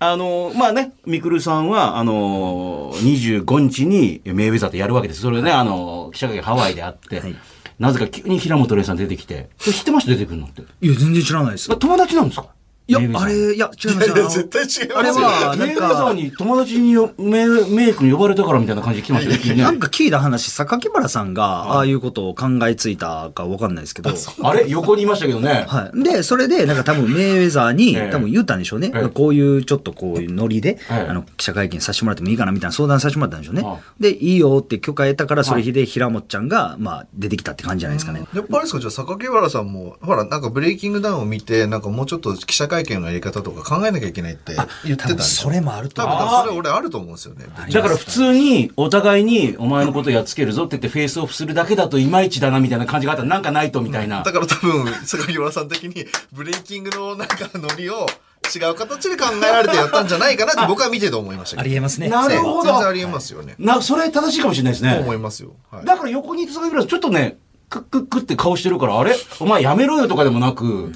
[0.00, 5.20] あの、まあね、みくるさんは、あの、25日にメイウェザーとやるわけです。
[5.22, 7.36] それね、あの、記者会見ハワイであって、はい
[7.78, 10.10] なぜか急に平本蓮さん出てきて、知ってました？
[10.10, 10.62] 出てくるのって。
[10.80, 11.76] いや、全然知らないですよ。
[11.76, 12.48] 友達なんですか？
[12.88, 14.06] いやあれ、いや、違います。
[14.08, 14.98] いや絶対違いますよ。
[14.98, 19.62] あれは、なんメイウェザーか、に友達によメイメイクに呼ばれたからみたいな感じで来てましたね。
[19.62, 24.10] なんか聞いた話、榊原さんが、ああいうことを考えついたかわかんないですけど、
[24.42, 24.66] あれ？
[24.68, 25.66] 横にいましたけどね。
[25.68, 26.02] はい。
[26.02, 28.10] で、それで、なんか多分メイウェザーに、ええ。
[28.10, 28.90] 多分言ったんでしょうね。
[28.94, 29.08] ええ。
[29.08, 31.06] こういう、ちょっとこういうノリで、ええ。
[31.10, 33.64] あの、記者会見させてもらってもいいかなみたいな相談させてもらったんでしょうね。
[34.00, 38.24] で、いいよって許可得たから、それ日で平本ちゃんが、まあ、出てきたって感じじゃないですかね。
[38.34, 38.80] やっぱあれですか？
[38.80, 46.18] じゃあ、榊原さんも、ほら、なんかブレイキングダウンを見て、なんかもうちょっと記者会見のやり方とか考えなきゃいけないって言ってたんですそれもあると思う。
[46.18, 47.46] 多分、それ俺あると思うんですよね。
[47.72, 54.22] だから普通にお互いにお前のことやっつけるぞって言ってフェイスオフするだけだといまいちだなみたいな感じがあったらなんかないとみたいな。
[54.22, 58.06] だから多分、榊原さん的に、ブレイキングのなんかノリを
[58.54, 61.60] 違う形で考えられてやったんじゃないかなって僕は見てて思いました。
[61.60, 62.08] ありえますね。
[62.08, 63.54] なるほど全然ありえますよね。
[63.58, 65.16] な、それ正しいかもしれないですと思ね。
[65.16, 65.50] いますよ。
[65.70, 65.84] はい。
[65.84, 67.36] だから横にいた坂井さんちょっとね、
[67.68, 69.14] クックックって顔してるから、あれ？
[69.40, 70.92] お前やめろよとかでもなく、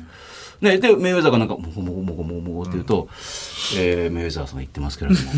[0.62, 3.08] ね、で、メイウェザーがなんか、もごもごもごもごもごって言うと、
[3.76, 5.30] えー、メイウェザーさんが言ってますけれども、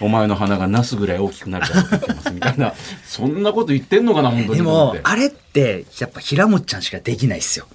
[0.00, 2.72] お前の鼻がナスぐらい大きくなるからって言ってますみたいな、
[3.04, 4.56] そんなこと言ってんのかな、本当に。
[4.56, 7.66] でもあれって、やっぱ平本ちゃんしかできないっすよ。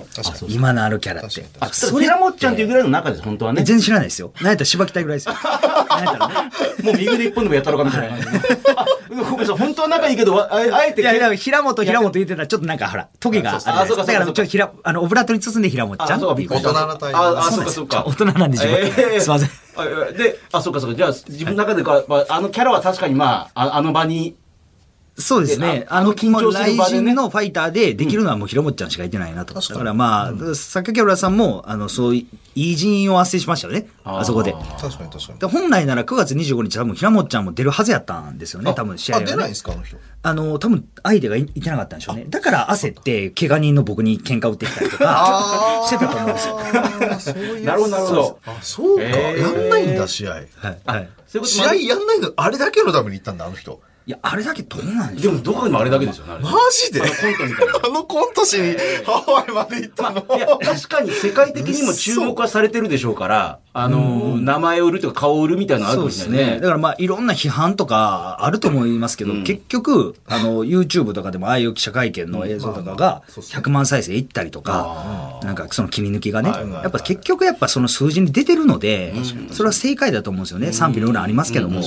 [0.50, 1.46] 今のあるキャラって。
[1.60, 3.64] あ、それ、平本ちゃんっていうぐらいの中です、本当はね。
[3.64, 4.34] 全然知らないですよ。
[4.38, 5.34] なんやったら柴木隊ぐらいですよ。
[5.34, 6.52] なんやったらね。
[6.82, 8.18] もう右で一本でもやったろかみたいな
[9.16, 13.60] 本当は仲いいけど、わああえていや、いや、平本、平本言ってたら、ちょっとなんか、ほら、トゲがある。
[13.60, 16.36] あそうかそうかだから、ちょっと平、あの、オブラートに包んで平本ちゃんあ、そう。
[16.36, 18.04] 大人の対応あ、あ、そそううか、そうか。
[18.08, 19.50] 大人なんで自分えーすいません。
[19.76, 20.96] あで、あ、そうか、そうか。
[20.96, 24.36] じゃあ、自分の中でか、まあ、あのキャラは確かに、まあ、ああの場に
[25.18, 25.86] そうですね。
[25.90, 29.54] あの緊張する場でねのファイターでできるのはもうひろもっちゃんしかいてないなと。
[29.54, 33.88] だからまあ、坂木浦さんも、あの、そういう、いい人員を斡旋しましたよね。
[34.04, 34.54] あそこで。
[34.54, 35.40] 確かに確かに。
[35.40, 39.32] で本来なら9月25日多分ひらもっちゃんも出るはずやったんですよね、多分試合あ、は、ね。
[39.32, 39.98] 出ないんですか、あの人。
[40.24, 42.26] あの、多分相手がいいてなかったんでしょうね。
[42.30, 46.60] だから焦って、怪我人の僕に喧嘩売ってきたりとか、してたと思うんですよ。
[47.20, 47.66] そういう。
[47.66, 49.04] なるほどなるほどあ、そうか。
[49.04, 50.32] やんないんだ、試合。
[50.32, 50.46] はい。
[50.86, 51.10] はい。
[51.44, 53.82] 試合やんないの、あれだけのために行ったんだ、あの人。
[54.08, 55.36] いや、あれだけどうなんでしでょう。
[55.36, 56.34] もどこにもあれだけですよね。
[56.34, 57.02] あれマジで？
[57.02, 57.74] あのコントみたいな。
[57.86, 66.56] あのコントしにハワイまで行ったの、いや、確かに世界的にも注目はされてるでしょうから、あの、名前を売るとか顔を売るみたいなのあるかそうですもしれないね。
[66.56, 66.62] ね。
[66.62, 79.14] だからまあ、いろんな批判とかあると思いますけど、結局、あの、YouTube とかでもああいう記者会見の映像とかが、100万再生いったりとか、なんかその切り抜きがね、やっぱ結局やっぱその数字に出てるので、
[79.52, 80.74] それは正解だと思うんですよね。
[80.74, 81.82] 賛否の裏ありますけども。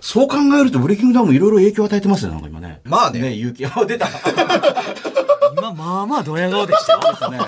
[0.00, 2.80] そう考えると、ブレイキングダウンもいろいろ影響を与えてますよ、なんか今ね。
[2.84, 3.64] まあねね、勇気。
[3.66, 4.08] あ、出た。
[5.56, 7.30] 今、まあまあドヤ顔でしたよ。
[7.30, 7.38] ね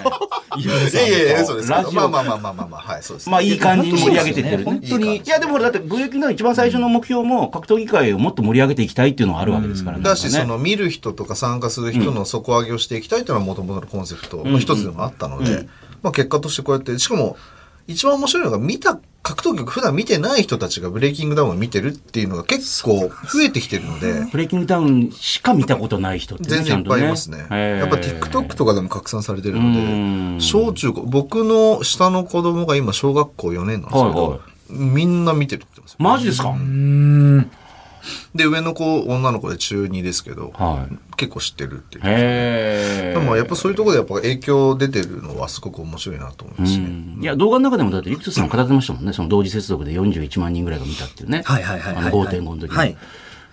[0.57, 1.83] いやいやいや、嘘ですけど。
[1.83, 3.31] ラジオまあまあまあまあまあまあ、はい、そうです。
[3.31, 4.65] まあいい感じに盛り上げていってるね。
[4.65, 5.17] 本本当に。
[5.19, 10.03] いやでもだってブレイキングダウン一番最初の目標も格闘技界をもっと盛り上げていきたいっていうのがあるわけですからね。
[10.03, 15.69] だし、その見る人とか参加する人の底上げをしていきたいというのはもともとのコンセプトの一つでもあったので、
[16.03, 17.37] まあ結果としてこうやって、しかも
[17.87, 27.39] 一番面白いのが見た格闘技を普段見てない人たちがブレイキングダウンを見てるっていうのが結構増えてきてるので、ブレイキングダウンしか見たことない人ってね全然いっぱいいますね。
[27.39, 30.39] やっぱ TikTok とかでも拡散されてるうのん。
[30.39, 34.41] で、小中高、僕の下の子供が今小学校4年なんですけど、はいはい。
[34.71, 35.97] みんな見てるって言ってますよ。
[35.99, 36.55] マジですか？
[38.35, 40.97] で、上の子、女の子で中2ですけど、はい。
[41.17, 42.05] 結構知ってるっていう。
[42.05, 43.15] へえ。
[43.15, 46.89] でもやっぱそういうところでやっぱ影響出てるのはすごく面白いなと思いますね。
[47.21, 49.13] いや、動画の中でもだって、リクトさん語ってましたもんね。
[49.13, 51.43] その同時接続で41万人ぐらいが見たっていうね。
[51.45, 52.77] はいはいはいはいあの5.5の時に。
[52.77, 52.97] はい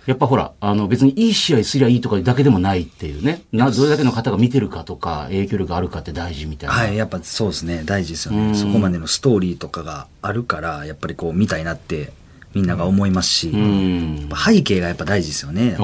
[0.07, 3.41] やっぱほら、あの別にいい試合すりゃいいとかだけでもないっていうね。
[3.51, 6.75] な、どれだけの方が見てるかとか、影響力があるかって大事みたいな。
[6.75, 8.55] はい、やっぱそうですね、大事ですよね。
[8.55, 12.13] そこまでのストーリーとかがあるから、やっぱりこう見たいなって
[12.58, 14.15] みんなが思いますし、うん。
[14.22, 15.78] やっぱ背景がやっぱ大事ですよね。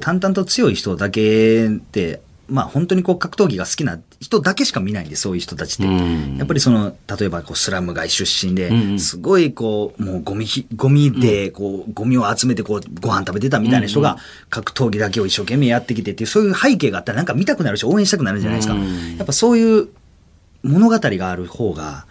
[0.00, 5.84] 淡々と強い人だけって、まあ本当にこう格闘技が好きな人だけしか見ないんで、そういう人たちって。
[5.84, 18.74] うんやっぱりその、例えばこうスラム街出身で、すごいこう、もうゴミひ、ゴミでこう、ゴミを集めてこう、ご飯食べてたみたいな人が、格闘技だけを一生懸命やってきてっていう、そういう背景があったらなんか見たくなるし、応援したくなるじゃないですか。
[18.74, 19.88] うんやっぱそういう
[20.64, 22.06] 物語がある方が、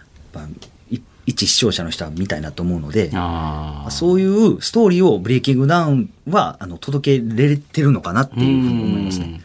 [1.30, 3.10] 一視聴者の人は見たいなと思うので。
[3.90, 9.40] そういうストーリーをブレイキングダウンは、あの、届けれてるのかなっていうふうに思いますね。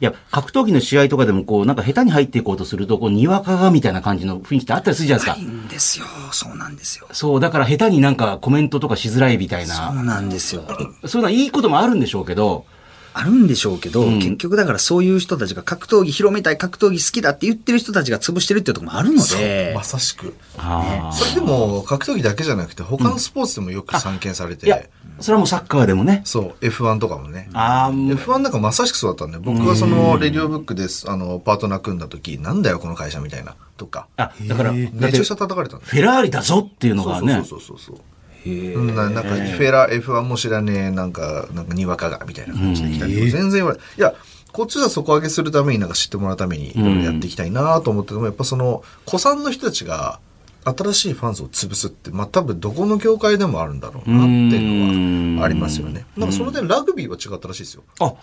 [0.00, 5.54] いや、格闘技の試合とかでもこう、なんか下手に入っていこうとすると、こう、にわかがみたいな感じの雰囲気ってあったりするじゃないですかない。
[5.56, 6.06] んですよ。
[6.32, 7.06] そうなんですよ。
[7.12, 10.64] そう、だから下手になんかコメントとかしづらいみたいそうな、なんですよ。
[10.66, 12.64] そういうのはいいこともあるんでしょうけど、
[13.12, 20.34] あるんでしょうけど、結局だからそういう人たちが格闘技広めたい、格闘技好きだって言ってる人たちが潰してるっていうところもあるので、まさしく。
[20.58, 24.82] あそれでも格闘技だけじゃなくて他のスポーツでもよく散見されて、いや、
[25.20, 26.22] それはもうサッカーでもね。
[26.24, 27.50] そう F1 とかもね。
[27.52, 34.08] ああ、もう F1 なんかまさしくそうだったんで僕はそのレディオブックですあのパートナー組んだ時なんだよこの会社みたいなとか。
[34.16, 37.34] あ、だから、めちゃくちゃ叩かれたフェラーリだぞっていうのがね。
[37.34, 37.98] そうそうそうそうう。
[37.98, 38.02] ん
[38.46, 42.90] ななんかフェラ F1 も知らねえなんかなんかにわかがみたいな感じで。
[42.90, 44.14] 来たりとか全然言われいや
[44.52, 50.20] こっちは底上げするためになんか知ってもらうためにいろいろやっていきたいなと思っててもやっぱその古参の人たちが
[50.64, 56.04] 新しいファン層を潰すってまあ多分どこの業界でもあるんだろうなっていうのはありますよね。
[56.16, 57.84] なんかその点ラグビーは違ったらしいですよ。
[58.00, 58.14] あ、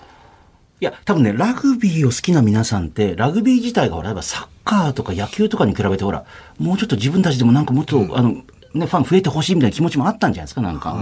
[0.79, 6.25] いや、多分ね、ラグビーを好きな皆さんって、ラグビー自体がほら、やっぱサッカーとか野球とかに比べてほら、
[6.59, 8.43] もうちょっと自分たちでもなんかもっと、あの、
[8.77, 10.95] ね、ファン増えてほしいみたいな気持ちもあったんじゃないですか、なんか。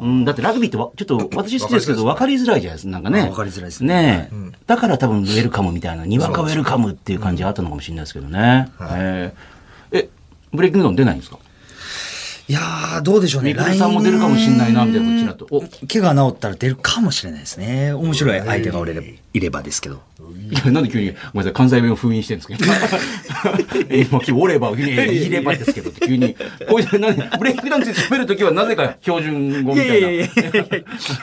[0.00, 3.20] うん、だってラグビーってわちょっと私好きですけど分かりづらいじゃないですか、なんかね。
[3.22, 4.28] あ分かりづらいですね。
[4.30, 8.68] ねだから多分ウェルカムみたいな、にわかウェルカムっていう感じがあったのかもしれないですけどね。
[8.80, 10.08] えーえ、
[10.52, 11.38] ブレイキングダウン出ないんですか？
[12.46, 13.54] いやー、どうでしょうね。
[13.54, 17.92] ミクルさんも出るかもしれないなみたいなこっちだとお怪我治ったら出るかもしれないですね。
[17.92, 20.02] 面白い相手がおれれいればですけど。
[20.50, 22.72] いや、なんで急に、ごめんなさい、関西弁を封印してるんですけど。
[23.94, 26.36] 今、今日、おれば、いやいればですけどって急に。
[26.68, 29.94] こういう、なんでブレイクダウンについて喋るときはなぜか標準語みたいな。
[29.94, 30.30] いやいやい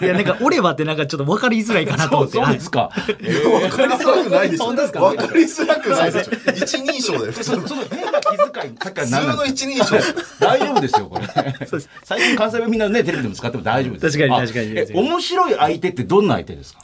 [0.02, 2.32] や、なんか、おればってなんかちょっっと分かりづらいかなとそう思って。
[2.42, 2.82] そうですか。
[2.82, 4.66] わかりづらくないですよ。
[4.66, 6.38] 本当ですかわかりづらくないですよ。
[6.56, 7.68] 一人称だよ、普通の。
[7.68, 9.98] その変な気遣い、さっきから普通の一人称。
[9.98, 10.04] か
[10.40, 11.28] 大丈夫ですよ、これ。
[12.04, 14.18] 最近関西弁みんなね、テレビでも使っても大丈夫です。
[14.18, 14.54] 確かに確
[14.94, 16.82] かに面白い相手ってどんな相手ですか？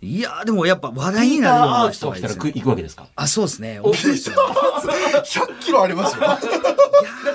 [0.00, 3.06] いやーでもやっぱ話題ピーターになるような人がいいですね行くわけですか？
[3.16, 3.80] あ、そうですね。
[3.80, 4.42] 面白いですよね
[5.24, 6.22] 100キロありますよ。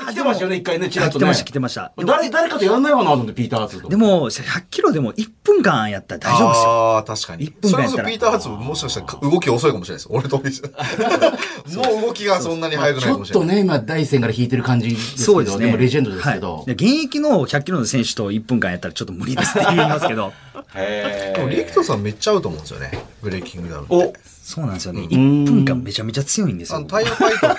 [0.10, 1.20] 来てましたよね、一回ね、ちらっとね。
[1.20, 1.92] 来てました、来てました。
[1.98, 3.90] でも誰、誰かとやんないかなと思って、ピーターアーツと。
[3.90, 6.72] でも、100キロでも1分間やったら大丈夫ですよ。
[6.72, 7.52] ああ、確かに一。
[7.60, 10.08] 分それ間やったらこそピーター・ハーツもしかしたら動き遅いかもしれないです。
[10.10, 10.62] 俺と同じ。
[11.78, 13.46] もう動きがそんなに速くちないかもしれない。
[13.46, 15.72] ょっとね、今、大戦から引いてる感じですけど、そうですね。
[15.72, 16.56] もレジェンドですけど。
[16.58, 20.32] はいで現役の100キロの選手と1分間やったらちょっと無理ですって言いますけど。
[20.76, 22.92] へでもリクトさんめっちゃ合うと思うんですよね。
[23.22, 23.96] ブレイキングダウンって。
[23.96, 24.14] お
[24.44, 25.02] そうなんですよね。
[25.04, 26.86] 1分間めちゃめちゃ強いんですよあの、。
[26.86, 27.56] タイヤファイトっ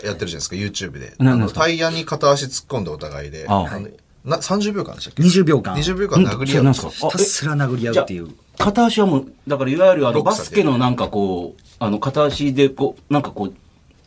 [0.00, 1.14] てやってるじゃないですか、YouTube で。
[1.18, 3.46] あの、タイヤに片足突っ込んでお互いで。
[3.48, 3.88] ああの
[4.24, 5.76] な、30秒間でしたっけ？20秒間。
[5.76, 6.72] 20秒間殴り合う。
[6.72, 8.28] ひたすら殴り合うっていう。
[8.58, 13.54] 片足はもう、だからいわゆるあのバスケのなんかこう、あの片足でこう、なんかこう、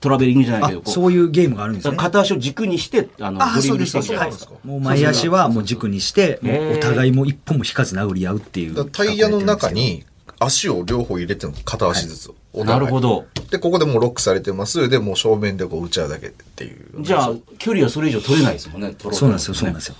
[0.01, 1.95] トラベリングじゃないあけど、、そういうゲームがあるんですね。
[1.95, 4.13] 片足を軸にして、あの、あ、ドリブルそうです、そうです。
[4.13, 4.53] はいしてるじゃないですか。
[4.63, 6.39] もう前足はもう軸にして、
[6.77, 8.85] お互いもう一本も引かず殴り合うっていう。
[8.89, 10.05] タイヤの中に
[10.39, 13.25] 足を両方入れてるの片足ずつ、お互いなるほど。
[13.51, 14.89] で、ここでもうロックされてます。
[14.89, 17.01] で、もう正面でこう打ち合うだけっていう。
[17.01, 19.95] じゃあ、距離はそれ以上取れないですもんね、取ろそうなんですよ、そうなんねですよ。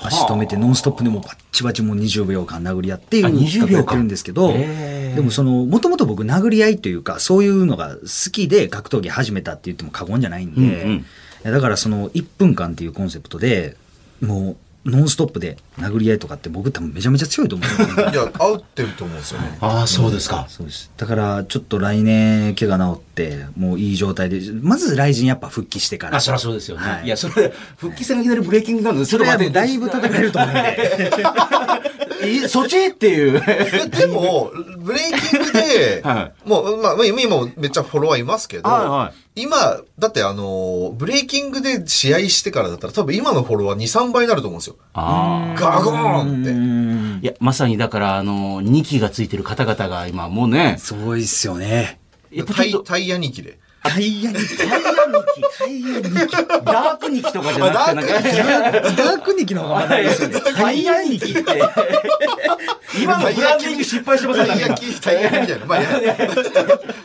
[0.00, 11.06] 足止めてノンストップでもバッチバチもう20秒間殴り合っていうあ20企画やってるんですけど、でもその、もともと僕殴り合いというか、そういうのが好きで格闘技始めたって言っても過言じゃないんで、うんうん
[11.44, 13.76] だからその1分間っていうコンセプトで、
[14.20, 17.68] もうノンストップで殴り合いとかって僕多分めちゃめちゃ強いと思う
[18.10, 19.58] いや、合ってると思うんですよね。
[19.60, 20.46] ああ、そうですか。
[20.48, 20.90] そうです。
[20.96, 26.16] だから、ちょっと来年、怪我治って、もういい状態で、まず来人やっぱ復帰してから。
[26.16, 26.88] あ、そりゃそうですよね。
[26.88, 31.12] はいい、や、それ、復帰戦がいきなりブレイキングダウンで、それはもうだいぶ叩かれると思うんで。
[32.22, 33.40] えそっちっていう。
[33.90, 35.37] ででも、ブレイキング
[35.68, 39.56] で、はもう、まあ、今もめっちゃフォロワーいますけど、はいは今、
[39.98, 44.76] だってあの、ブレイキングで試合してからだったら多分今のフォロワー2、3倍になると思うんですよ。
[44.94, 45.60] ああ。
[45.60, 46.50] ガゴーンって。
[46.50, 52.00] うんいや、まさにだから、あの、2機がついてる方々が今もうね、すごいっすよね。
[52.30, 53.58] タイやっぱちょっと、タイヤ2機で。
[53.88, 56.32] タイヤに、タイヤ2機、タイヤ2機、
[56.64, 60.40] ダーク2機とかじゃなくて、なんか、ダークニキの方がまだいいですよね。
[60.56, 61.62] タイヤ2機って、
[63.02, 65.66] 今のブランディング失敗してませんタイヤ機、タイヤ機みたいな。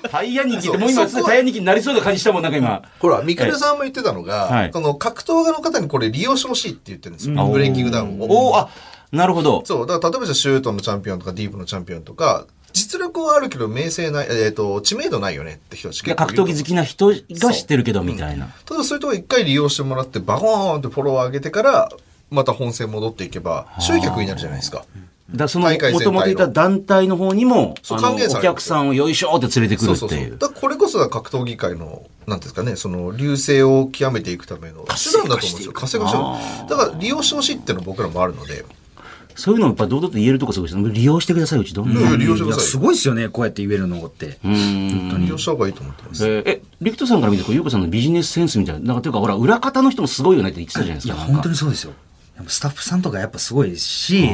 [0.10, 2.82] タイヤ2機って、もう今、タイヤ2機になりそうな感じしたもん、なんか今。
[3.00, 7.46] ほら、ミカルさんも言ってたのが、はいこの格闘家の方にこれ利用してほしいって言ってるんですよ。
[7.48, 8.26] ブレイキングダウンを。
[8.26, 8.69] おおあ、
[9.12, 9.62] なるほど。
[9.65, 18.47] そう、だから例えばじゃあシュートのチャンピオンとかディープのチャンピオンとか、実力はあるけど名声ない、えっ、と、知名度ないよねって人たちいや結構いる格闘技好きな人が知ってるけど、みたいな。
[18.65, 21.89] ただそういうとこ一回利用してもらって、バコーンってフォロワー上げてから、
[22.31, 24.86] また本戦戻っていけば、集客になるじゃないですか。
[25.31, 30.38] だその、もともといた団体の方にも、そお客さんをよいしょって連れてくるっていう。
[30.38, 35.71] だこれこそが格闘技界の、なんですかね、その、流星を極めていくための手段だと思うんですよ。
[35.71, 36.69] 稼がしてる。
[36.69, 38.65] だから利用してほしいっていうのは僕らもあるので、
[39.36, 40.89] そういうのをやっぱ堂々と言えるとこすごいですね。
[40.91, 42.04] 利用してください、うちどんどん。
[42.13, 42.82] うん利用してください。
[42.82, 44.38] ごいっすよね、こうやって言えるのって。
[44.43, 45.22] うーん。
[45.22, 46.28] 利用した方がいいと思ってます。
[46.28, 51.15] えーえ、リクトさんから見て、こう、ゆうこさんのビジネスセンスみたいな、なんか、というか、ほら、裏方の人もすごいよねって言ってたじゃないですか。
[51.15, 51.93] いや、本当にそうですよ。
[52.36, 54.30] やっぱスタッフさんとかやっぱすごいですし、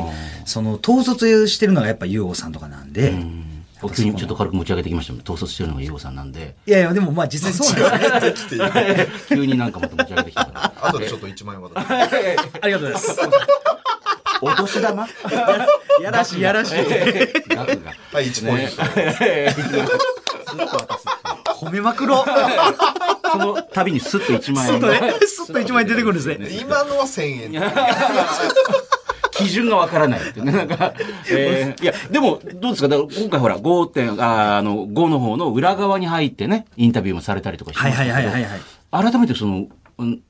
[0.46, 3.14] その、統率してるのがやっぱユーゴさんとかなんで、
[3.82, 6.56] 僕急にちょっと軽く持ち上げてきました統率してるのがゆうごさんなんで。
[6.66, 9.08] いやいや、でもまあ実際そうなんですよね。
[9.30, 10.74] 急になんかまた持ち上げてきたから。
[10.82, 11.88] あとでちょっと1万円渡す。
[12.62, 13.20] ありがとうございます。
[14.42, 15.08] お年玉？
[16.02, 16.76] やらしい、やらしい。
[17.50, 17.92] 額が。
[18.14, 18.74] はい、1ポイント。
[21.54, 22.26] 褒めまくろう。
[23.32, 24.90] その度にスッと1万円が。
[25.28, 26.38] スッと1万円出てくるんですね。
[26.62, 27.62] 今のは1000円。
[29.32, 30.42] 基準がわからないって。
[30.42, 30.94] なんか、
[31.30, 32.90] えーいや、でも、どうですか？
[32.90, 39.12] だから今回ほら、5点、あーあの、5の方の裏側に入ってね、インタビューもされたりとかしてはいますけどはいはいはいはい。
[39.12, 39.70] 改めてその、うん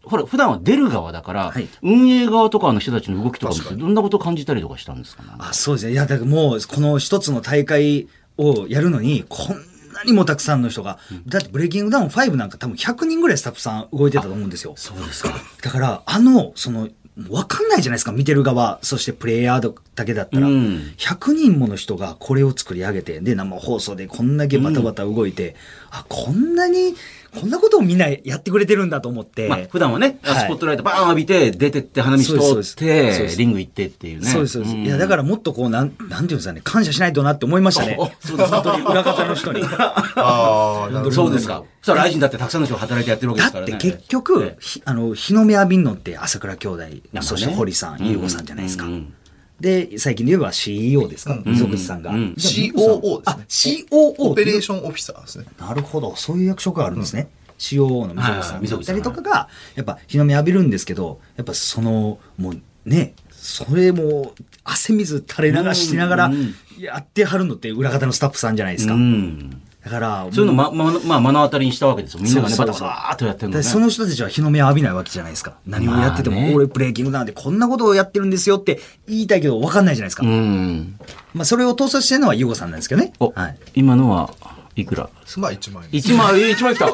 [0.04, 1.68] ほら、普段は出る側だから、はい。
[1.82, 5.24] 運営側とかの人たちの動きとか見て、どんなことを感じたりとかしたんですか？
[5.24, 5.92] ねあ、そうですね。
[5.94, 9.58] いや、だからもう、この一つの大会をやるのに、こん
[9.94, 14.74] なにもたくさんの人が、だってブレイキングダウン5なんか多分100人ぐらいスタッフさん動いてたと思うんですよ。
[14.76, 15.34] そうですか。
[15.62, 16.90] だから、あの、その、
[17.30, 20.94] わかんないじゃないですか、見てる側、そしてプレイヤーだけだったら、うん。
[20.96, 25.58] 100人もの人がこれを作り上げて、で、生放送でこんだけバタバタ動いて、
[25.92, 26.96] あ、こんなに、
[27.32, 34.28] こんなことをみんなやってくれてるんだと思って、まあ、普段はね、はいスポットライトバーン浴びて、出てって、花道通っですそうですそうでて、すリング行ってっていうね。
[34.28, 34.76] そうです、そうです。
[34.76, 37.98] んいや、だからもっとこう、なん、なんていうんですかね、感謝しないとなって思いましたね。
[38.20, 39.64] そうです本当に裏方の人に。
[39.70, 41.12] ああ。
[41.12, 41.64] そうですか。
[41.82, 43.74] そしたら、ライジンだってたくさんの人が働いてやってるわけでだっすからね。
[43.74, 49.14] て結局、ひあの、日の目浴びんのって朝倉兄弟、ねそして堀さん、優吾さんじゃないですかうんうん。
[49.60, 52.12] で、最近で言えば CEO ですか、溝口さんが。
[52.12, 55.46] うん COO ですあね。、COO オペレーションオフィサーですね。
[55.60, 56.16] なるほど。
[56.16, 57.30] そういう役職があるんですね。
[57.58, 66.32] COO の溝口さんだったりとかが、やっぱ日の目浴びるんですけど、やっぱその、もうね、それも汗水垂れ流しながら
[66.78, 68.94] やってはるのって裏方のスタッフさんじゃないですか。
[68.94, 69.62] うん。
[69.84, 72.20] だから、そういうのま、ま、まあ、目の当たりにしたわけですよ。
[72.22, 73.64] みんながね、バタバタとやってるのでね。
[73.64, 75.54] その人たちは日の目を浴びないわけじゃないですか。
[75.66, 80.24] 何をやってても、まあね俺ブレイキングダウンでこんなことをやってるんですよって言いたいけど分かんないじゃないですか。
[80.26, 81.00] うん。
[81.34, 83.14] まあそれを統率してるのはユゴさんなんですけどね。
[83.22, 83.58] お、はい。
[83.74, 84.34] 今のは、
[84.76, 85.10] いくら？
[85.38, 85.90] まあ1万円。
[85.92, 86.94] 1万、え1万円来た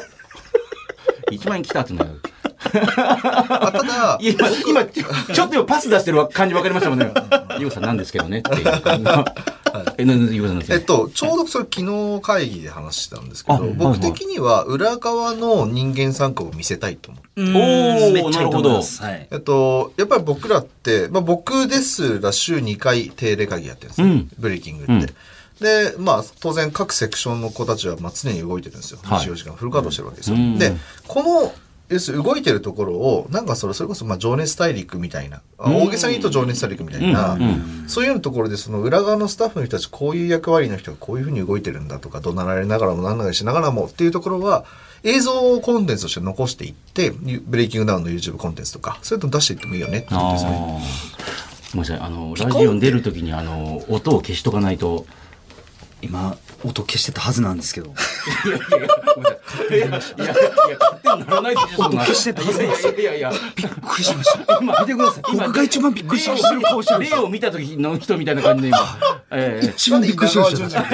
[1.31, 2.21] !1 万円来たってなる。
[2.97, 7.11] あただ、今、今、ちょっと今パス出してる感じ分かりましたもんね。
[7.59, 9.25] ゆうさんなんですけどねっていう感じの。
[10.69, 17.41] え、っと、ちょうどそれ昨日会議で話したんですけど、あはい僕的には裏側の人間参加を見せたいと思う。
[17.41, 19.03] おーめっちゃいいと思います。
[19.03, 19.27] はい。
[19.29, 24.07] えっと、やっぱり僕らって、まあ僕ですら週2回定例会議やってるんですよ。
[24.07, 25.13] うんブレイキングって。
[25.59, 28.99] で、まあ当然各セクションの子たちはまあ常に動いてるんですよ。
[29.03, 30.35] はい24時間フル稼働してるわけですよ。
[30.35, 30.73] うんで、
[31.07, 31.53] この、
[31.87, 37.37] 要するに動いてるところを、なんかそれ、それこそ、まあ、情熱大陸みたいな、あ大げさに言うと情熱大陸みたいな、
[37.87, 44.65] そういうところで、その裏側のスタッフの人たち、こういう役割の人がこういうふうに動いてるんだとか、怒鳴られながらも何なりしながらもっていうところは、
[45.03, 50.81] 映像コンテンツとして残していって、ブレイキングダウンの YouTube コンテンツとか、そういうの出していってもいいよねってことですね。
[51.71, 51.99] ごめんなさい。
[51.99, 55.05] あの、ラジオに出るときに、あの、音を消しとかないと。
[56.05, 57.87] 今、音消してたはずなんですけど。
[57.87, 59.21] いやいやいや、ご
[59.71, 60.23] めんなさい。
[60.23, 61.97] いやいや、いや、勝手にならないでしょ、音。
[61.97, 63.31] 消してたはずいやいやいやいや。
[63.55, 64.57] びっくりしました。
[64.61, 65.23] 今見てください。
[65.31, 68.77] 僕が一番びっくりしてる顔してる例を見た時の人みたいな感じで今。
[69.31, 70.85] ええ一番びっくりしました。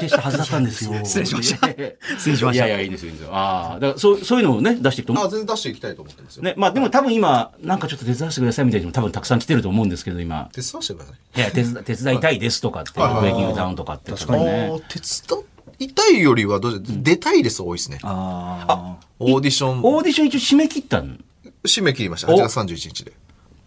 [0.00, 0.92] 消したはずだったんですよ。
[1.04, 3.34] 失礼しましたええ失礼しましたいやいや、いいですよ、いいですよ。
[3.34, 5.30] ああ、だからそう、そういうのをね、出していくと思あ、う。
[5.30, 6.42] 全然出していきたいと思ってるんですよ。
[6.42, 10.48] ね、まあでも多分今、なんかちょっと手伝わせてくださいみたいなのも多分たくさん来てると思うんですけど、今。
[10.52, 11.40] 手伝わせてください。
[11.40, 14.12] いや、手伝手伝いたいですとかって、ブはいレイキングダウンとかって。
[14.12, 15.44] 確かにね手伝
[15.80, 17.98] いたいよりはどうし、出たいです多いですね。
[18.02, 18.96] ああ。
[19.18, 21.24] オーディション、オーディション一応締め切ったん
[21.64, 22.32] 締め切りました。
[22.32, 23.12] 8月31日で。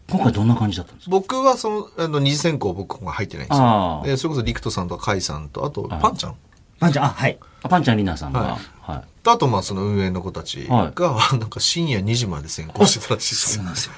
[0.10, 1.12] 今回どんな感じだったんですか？
[1.12, 4.02] 僕はその、あの、二次選考僕が入ってないんですあよ。
[4.04, 6.36] ーで、それこそリクトさんとかカイさんと、あと、パンちゃん
[6.80, 7.38] パンちゃん、あ、はい。
[7.64, 8.42] あパンちゃんリナさんが。
[8.42, 9.04] ははい。
[9.24, 10.92] と、あと、まあ、その運営の子たちが、
[11.32, 13.94] なんか深夜2時まで選考してたらしいですそうなんですよ。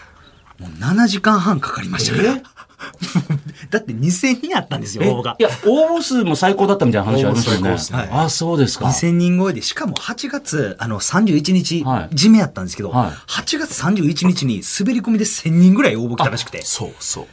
[0.60, 2.41] もう7時間半かかりましたから。
[3.69, 5.43] だって2000人あったんですよ、え応募がい。
[5.43, 7.69] や、応募数も最高だったみたいな話ありましたよね。
[7.71, 8.86] 応募最高ですねあ、そうですか。
[8.86, 16.61] 2000人超えで、しかも8月、あの、31日、はい締めやったんですけど、はい8月31日に滑り込みで1000人ぐらい応募来たらしくて。
[16.63, 17.28] そうそ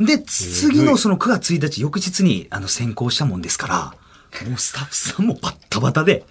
[0.00, 0.04] う。
[0.06, 3.94] で、次のその9月1日、翌日に、あの、選考したもんですから、
[4.48, 6.24] もうスタッフさんもバッタバタで、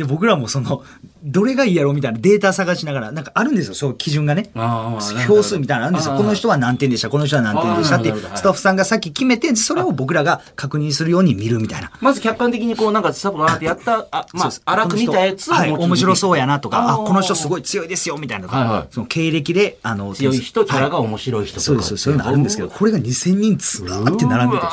[0.00, 0.82] で、僕らもその、
[1.22, 4.50] どれがいいやろうみたいなデータ探しながら、なんかあるんですよ、そういう基準がね。
[4.54, 6.16] ああ票数みたいなのあるんですよ。
[6.16, 11.92] この人は何点でした、この人は何点でしたってスタッフさんがさっき決めて、それを僕らが確認するように見るみたいな。
[12.00, 21.64] まず客観的にこう、なんかサポがーってやった、あ、 まあ、荒く見たやつをはい、面白そうやなとか、あ、ーこの人すごい強いですよ、みたいなのが、はいはいその経歴で、あの、強い人、キャラがはい面白い人とか。
[21.66, 24.64] そうです、そういうのあるんですけど、これが2000人ずらーって並んでて。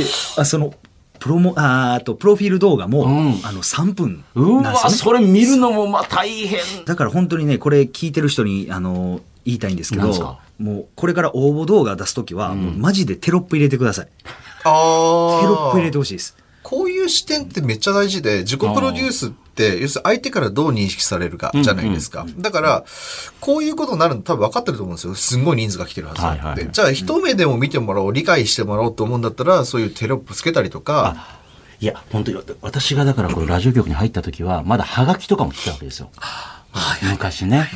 [0.00, 0.74] で、あその、
[1.20, 4.96] プロモ、あと、プロフィール動画も、んあの、3分うわ、なんですよね。
[4.96, 6.84] それ見るのもまあ大変。
[6.86, 14.08] だから本当にね、これ聞いてる人に、あの、言いたいんですけどもう、これから応募動画出すときは、もうマジでテロップ入れてください。
[14.64, 15.40] ああ。
[15.40, 16.36] テロップ入れてほしいです。
[16.70, 22.24] こういう視点ってめっちゃ大事で、自己プロデュースって、要するに相手からどう認識されるかじゃないですか。
[22.38, 22.84] だから、
[23.40, 25.16] こういうことになるの多分分かってると思うんですよ。
[25.16, 26.40] すんごい人数が来てるはずなんで。
[26.40, 31.40] はいはいはいじゃあ、一目でも見てもらおう、理解してもらおうと思うんだったら、そういうテロップつけたりとか、
[31.80, 36.12] いや、本当に、私がだからこのラジオ局に入った時は、まだハガキとかも来たわけですよ。
[37.02, 37.68] 昔ね。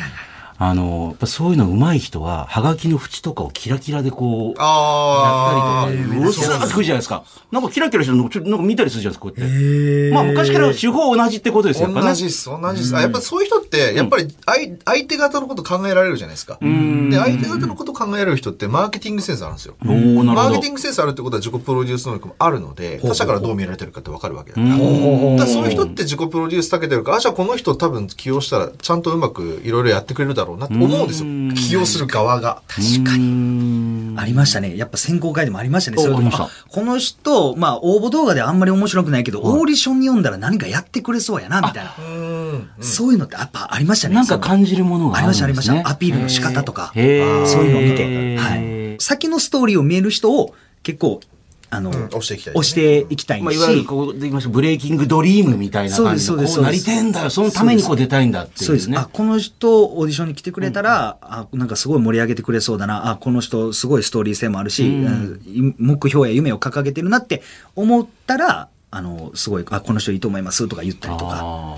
[0.56, 6.32] っぱそういうの上手い人は、ハガキの縁とかをキラキラでこう、あやったりとか、うっ
[6.68, 7.24] すくじゃないですか。
[7.50, 9.56] なんかキラキラしてるのちょなんか見たりするじゃないですか、こうやって。
[9.56, 12.00] へまあ昔から手法同じってことですよ、ね。
[12.00, 12.96] 同じです、同じです。
[12.96, 16.58] あやっぱそういう人って、やっぱり相相手方のこと考えられるじゃないですか。
[16.60, 19.74] で、相手方のこと考えられる人って、マーケティングセンスあるんですよ。
[19.82, 24.76] マーケティングセンスあるってことは自己プロデュース能力もあるので、他者からどう見られてるかってわかるわけだから。
[25.46, 31.28] そういう人って自己プロデュース長けてるから、あ、じゃあこの人多分起用したら、ちゃんとうまくいろいろやってくれるだろうなって思うんですよ。
[31.54, 32.62] 起用する側が。
[32.68, 34.14] 確かに。
[34.16, 34.76] ありましたね。
[34.76, 35.96] やっぱ選考会でもありましたね。
[35.98, 41.94] おそういうのありましたあこの人、まあ応募動画であんまり面白くないけど、オーディションに読んだら何かやってくれそうやな、みたいな。
[41.98, 42.70] うん。
[42.80, 44.14] そういうのってやっぱありましたね。
[44.14, 45.88] なんか感じるものがありました、ありました。
[45.88, 46.92] アピールの仕方とか。
[46.94, 48.02] そういうのを見て。
[48.04, 49.00] へはーい。
[49.00, 51.20] 先のストーリーを見える人を結構、
[51.74, 53.44] あの、押していきたいね押していきたいし。
[53.44, 57.30] まあ、いわゆるこうで言いましたブレイキングドリームみたいな感じそうですこうなりそうですてえんだよ。
[57.30, 58.66] そのためにこう出たいんだっていうね。
[58.66, 58.98] そうです。
[58.98, 63.10] あ、この人、オーディションに来てくれたら、あ、なんかすごい盛り上げてくれそうだな。
[63.10, 67.42] あ、この人、すごいストーリー性もあるし、うん目標や夢を掲げてるなって
[67.74, 71.76] 思ったら、あの、すごい、あ、この人いいと思いますとか言ったりとか。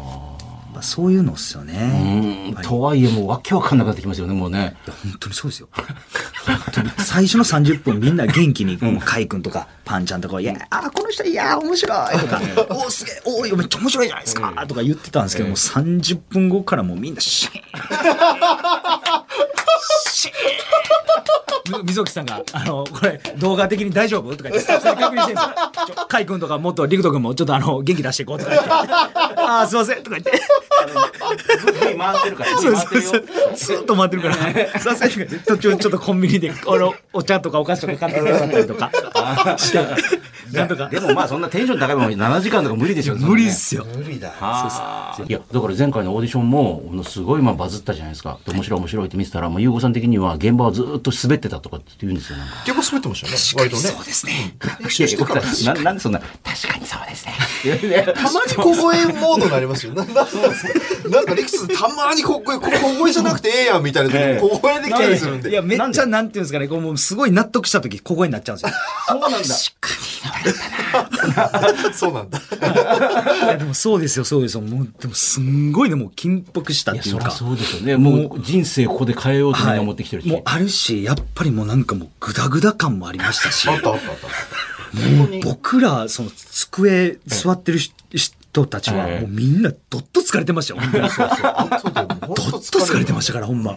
[0.76, 2.50] あぱそういうのっすようね。
[2.50, 4.76] んとはいえもうわけわかんなくなってきますよね、もうね。
[4.86, 5.68] いや本当にそうですよ。
[6.98, 12.40] 最初の30分みんな元気に、もうカイ君とか、 パンちゃんとか、いや、あ、この人、いや、面白いとか、
[12.74, 17.62] おーすげえ、おーめっちゃ面白いじゃないですかとか言ってたんですけども、30分後からもうみんなシーン。
[20.26, 24.36] シーンみぞきさんが、あの、これ、動画的に大丈夫？
[24.36, 26.06] とか言って、スタッフさんに確認してるんですよ。
[26.26, 30.40] 君とか、もっと、リクト君も、ちょっとあの、元気出していこうとか言って、 あー、すいませんとか言って。
[31.96, 33.24] 回ってるから、そうそうそう。
[33.56, 34.80] ずっと回ってるから。
[34.80, 38.90] さ すがに途中ちょっとコンビニで、あの、お茶とかお菓子とか買ってくださったりとか
[39.58, 39.78] して、
[40.56, 40.88] なんとか。
[40.88, 43.84] でもまあそんなテンション高いまま7時間とか無理ですよ無理っすよ。
[43.96, 44.28] 無理だ。
[44.28, 53.32] はあいやだから前回のオーディションもものすごいまあバズったじゃないですかで面白い面白いって見てたら、まあ、優吾さん的には現場はずっと滑ってたとかって言うんですよなんか結構滑ってましたね。
[53.56, 53.82] 割とね。
[53.96, 54.56] そうですね。
[55.66, 57.32] ななんでそんな確かにそうですね
[58.14, 59.92] たまに小声モードになりますよ。
[59.94, 60.26] ななんか？
[61.10, 65.50] なんかリクスたまに小声、小声じゃなくてええやんみたいな小声できたりするんで。
[65.50, 68.76] いや、めっちゃ、なんていうんですかね、こう、もうすごい納得した時、小声になっちゃうんですよ。
[69.08, 69.38] そうなんだ
[71.94, 72.38] そうなんだ。
[72.38, 74.60] いや、でもそうですよ、そうですよ。
[74.60, 77.30] もう、でもすんごいね、もう緊迫したっていうか。
[77.30, 77.96] そうですよね。
[77.96, 83.68] もう人生ここで変えようとみんな思ってきてるし、もうあるし、やっぱりもうなんかもうグダグダ感もありましたし。
[83.68, 84.28] あ、ったあったあった。
[85.44, 89.20] 僕ら、その机座ってるし人たちは、ええ。
[89.20, 93.76] もうみんなどっと疲れてましたよ、ど当っと疲れてましたかから、ほんま。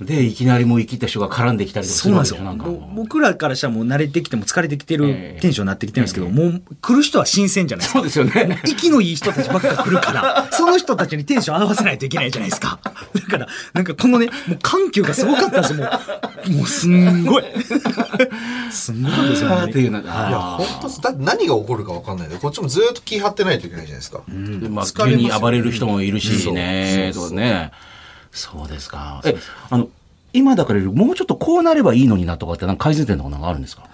[0.00, 2.68] でいきなりもう生きった人が絡んできたりとかするわそうなんですよ。
[2.68, 7.98] なんか僕らからしたらもう慣れてきても疲れてきてるええテンションになってきてるんですけど、もう来る人は新鮮じゃないですか。
[8.00, 12.80] そうですよね息のいい人たちばっか来るから、その人たちにテンション合わせないといけないじゃないですか。
[12.82, 16.50] だから、なんかこのね、もう緩急がすごかったんですよ、もう。
[16.50, 17.44] もうすんごい。
[18.72, 24.22] すんごかったですよ、ほんまにっていうのいや、あ本当だって何が起こるか分かんないんで、こっちもずっと気張ってないといけないじゃないですか。
[24.28, 27.70] ーでまあ疲れますよ急に暴れる人もいるしね、そうね
[28.34, 29.34] そうですかえ
[29.70, 29.88] あの
[30.34, 33.88] 今だからよりもうちょっとこうなればいいのになとかってなんか改善点とかなんかあるんですか？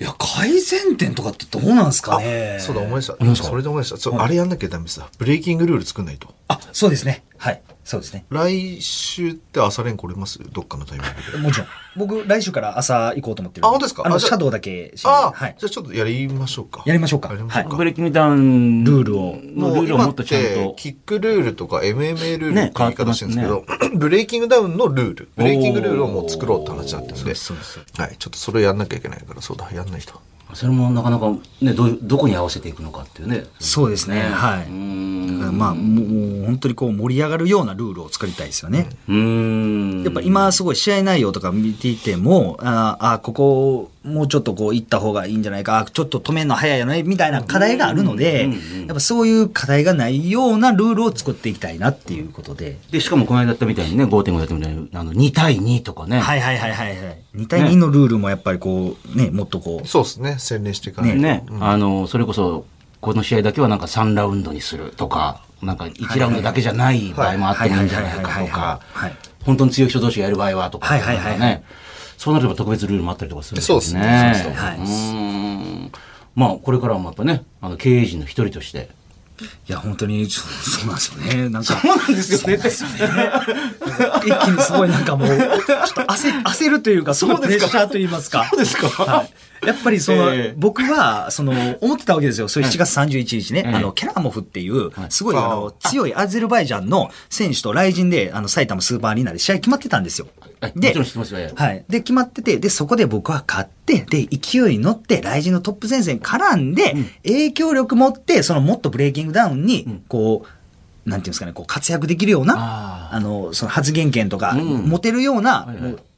[0.00, 2.58] いや、改善点とかってどうなんですかね。
[2.58, 3.36] そうだ、思い出した。
[3.36, 3.96] それで思い出した。
[3.98, 5.08] そうあれやんなきゃダメですだ。
[5.16, 6.34] ブレイキングルール作んないと。
[6.48, 7.22] あ、そうですね。
[7.36, 7.62] はい。
[7.84, 8.24] そうですね。
[8.30, 10.38] 来週って朝練来れます？
[10.52, 11.38] どっかのタイミングで。
[11.38, 11.68] もちろん。
[11.96, 14.04] 僕、来週から朝行こうと思ってるんあ本当ですか？
[14.06, 15.56] あの、シャドウだけああ、はい。
[15.58, 16.84] じゃあちょっとやりましょうか。
[16.86, 17.76] やりましょうかやりましょうか。
[17.76, 23.64] ブレイキングダウンルールをのルールをもっとちゃんとキックルールとか MMA ルールねって言い方してるんですけど、
[23.98, 30.20] ブレイキングダウンのルール、ブレイキングルールをもう作ろうって話になってるんで、そうそうはい、ちょっとそれやんなきゃいけないから、そうだ、やんないと。
[30.54, 31.30] それもなかなか
[31.60, 34.20] ねどうどこに合わせていくのかっていうねそうですね。
[34.22, 34.72] はうい。
[34.72, 38.88] んだからまあ、もうもう本当にこう盛り上がるようなルールを作りたいですよね。
[39.08, 48.48] うんやっぱ今すごい試合内容とか見ていても、ああ、ここもうちょっとこう行った方がいいんじゃないか、あちょっと止めるの早いよね、みたいな課題があるので、
[48.86, 52.78] やっぱそういう課題がないようなルールを作っていきたいなっていうことで。
[52.90, 57.18] でしかもこの間やったみたいにね5.5やったみたいにあの2対2とかね、はいはいはいはいはい。
[57.36, 61.18] 2対2のルールもやっぱりこう、ね、もっとこう、そうですね、洗練していかないと。
[61.18, 62.66] ね、あのそれこそ
[63.00, 69.16] この試合だけはなんか3ラウンドにするとかなんか1ラウンドだけじゃない場合もあってもいいんじゃないかとかはい。
[69.44, 71.64] 本当に強い人同士がやる場合はとか、はいはいはいはいね
[72.22, 74.32] そうなれば特別ルールもあったりとかするんそうですね。
[74.36, 74.64] そうですね。
[74.64, 75.92] はいうーん。
[76.36, 78.90] まあこれからもやっぱねあの経営陣の一人として。
[79.68, 81.48] いや、本当に、そ うそうなんですよね。
[81.48, 82.60] なんか、そうなんですよね。
[84.24, 85.48] 一気にすごいなんかもう、ちょっ
[85.94, 88.46] と焦焦るというか、すごいプレッシャーと言いますか。
[88.50, 88.88] そうですか。
[88.88, 89.30] はい。
[89.66, 90.54] やっぱりその、ええ。
[90.56, 92.48] 僕は、その、思ってたわけですよ。
[92.48, 100.26] それ7月31日ね、ええあの、ケラモフっていう、すごいああの、強いアゼルバイジャンの選手と来人で、あの、埼玉スーパーアリーナで試合決まってたんですよ。
[100.60, 100.72] はい。
[100.74, 101.40] もちろん知ってますよ。
[101.40, 101.54] ええ。
[101.54, 101.84] はい。
[101.88, 106.94] で、決まってて、で、そこで僕は勝って、で、勢いに乗って、来人のトップ戦線絡んで、
[107.24, 114.88] 影響力持って、そのもっとブレイキングダウンに、こう、なんていうんですかね、こう活躍できるような、ああの、その発言権とか、うん。
[114.88, 115.68] 持てるような、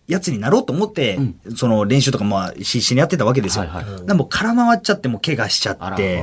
[0.07, 1.19] やつになろうと思って、
[1.57, 3.65] その練習とかまあ必死にやってたわけですよ。
[3.65, 6.23] はいはいだからもう空回っちゃってもう怪我しちゃって、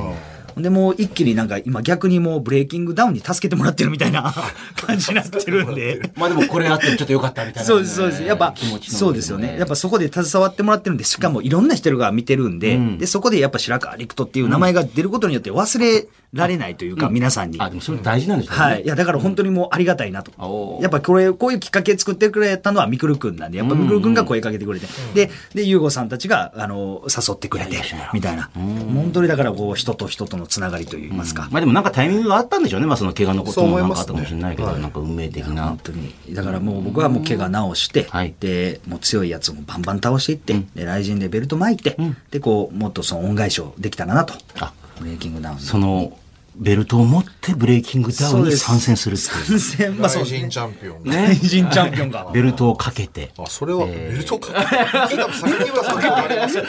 [0.56, 4.32] でもう一気になんか今逆にもうブレイキングダウンに助けてもらってるみたいな
[4.76, 6.12] 感じになってるんで。
[6.16, 8.22] まあでもこれあってちょっとよかったみたいなね、そうです、そうです。
[8.22, 9.56] やっぱ気持ち、のそうですよね。
[9.58, 17.60] やっぱそこで携わってもらってるんで、しかもいろんな人が見てるんで、うんで、そこでやっぱ白川陸斗っていう名前が出ることによって忘れられないというか、皆さんに。
[17.60, 18.82] あでもそれ大事なんですよね、はい。
[18.82, 20.78] いや、だから本当にもうありがたいなと。
[20.80, 24.86] やっぱこれ、こういうきっかけ作ってくれたのはみくるくんなんで、やっぱみくるくんが声かけてくれて。
[25.14, 27.76] で、で、ゆうごさんたちが、あの、誘ってくれて、
[28.14, 28.50] みたいな。
[28.54, 31.48] 本当にだからこう、人と人とのつながりといいますか。
[31.50, 32.86] まあでもなんかタイミングがあったんでしょうね。
[32.86, 35.78] まあその怪我のこともなんかあったかもしれないけど、なんか運命的な本。
[35.82, 36.14] 当に。
[36.30, 41.96] だからもう僕はもう怪我直して、はいで、もう強いやつもバンバン倒していって、で、雷神でベルト巻いて、
[42.30, 44.34] で、こう、もっとその恩返しをできたらなと。
[44.60, 45.58] あブレイキングダウン。
[45.58, 46.16] その、
[46.62, 49.58] ベルトを持ってブレイキングダウンに参戦するっていう。
[49.58, 51.02] 参戦、まあそう外人チャンピオン。
[51.02, 51.34] ね。
[51.34, 52.30] 人チャンピオンが。
[52.32, 53.32] ベルトをかけて。
[53.36, 54.52] あ、それは、ベルトか。
[55.10, 56.64] 聞いた榊原さんとありますよ。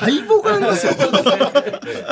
[0.00, 0.92] 大暴がありますよ。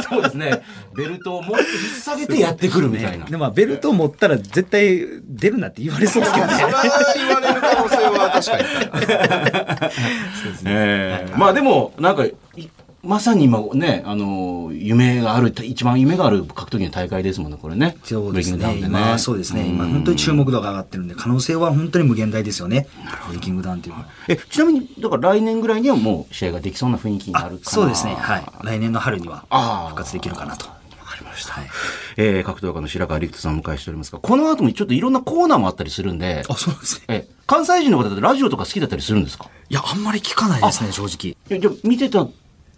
[0.08, 0.62] そうですね。
[0.94, 1.68] ベルトを持って引っ
[2.04, 3.24] 提げてやってくるみたいな。
[3.24, 6.66] でもまあベルトを持ったら絶対出るなって言われそうですけどねそ。
[6.66, 6.82] れは
[7.16, 8.64] 言われる可能性は確かに。
[10.66, 12.34] ええまあでも、なんか、い
[13.03, 17.96] まさに今ね、あの、夢がある、一番夢がある格闘技の大会ですもんね、これね。
[18.05, 18.59] そうですね。
[18.59, 19.66] ブレイキングダウンで今、そうですね。
[19.66, 22.86] 今、本当に注目度が上がってるんで、可能性は本当に無限大ですよね。
[23.26, 24.09] ブレイキングダウンっていうのは。
[24.28, 28.14] え、ちなみに、だから来年ぐらいにはもう試合ができそうな雰囲気になるかなそうですね。
[28.14, 28.44] はい。
[28.62, 29.46] 来年の春には
[29.88, 30.66] 復活できるかなと。
[30.66, 30.74] わ
[31.05, 31.55] かりました。
[32.16, 37.05] えー格闘家の白川陸斗さんをお迎えしておりますが、この後もちょっといろんなコーナーもあったりするんで、あ、そうですね。
[37.09, 39.50] え、関西人の方ってラジオとか好きだったりするんですか？
[39.68, 41.32] いや、あんまり聞かないですね、正直。
[41.32, 42.28] いやじゃあ見てた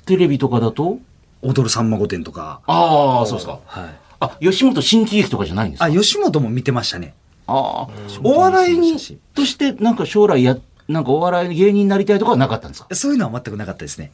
[0.05, 0.99] テレビとかだと？
[1.43, 2.61] 踊るさんま御殿とか。
[2.67, 3.61] ああ、そうですか。
[3.67, 3.95] はい。
[4.21, 5.87] あ、吉本新喜劇とかじゃないんですか？
[5.87, 7.15] あ、吉本も見てましたね。
[7.47, 7.89] ああ、
[8.23, 8.97] お笑いに、
[9.35, 10.57] として、なんか将来や、
[10.89, 12.95] なんかお笑い芸人になりたいとかはなかったんですか？
[12.95, 14.13] そういうのは全くなかったですね。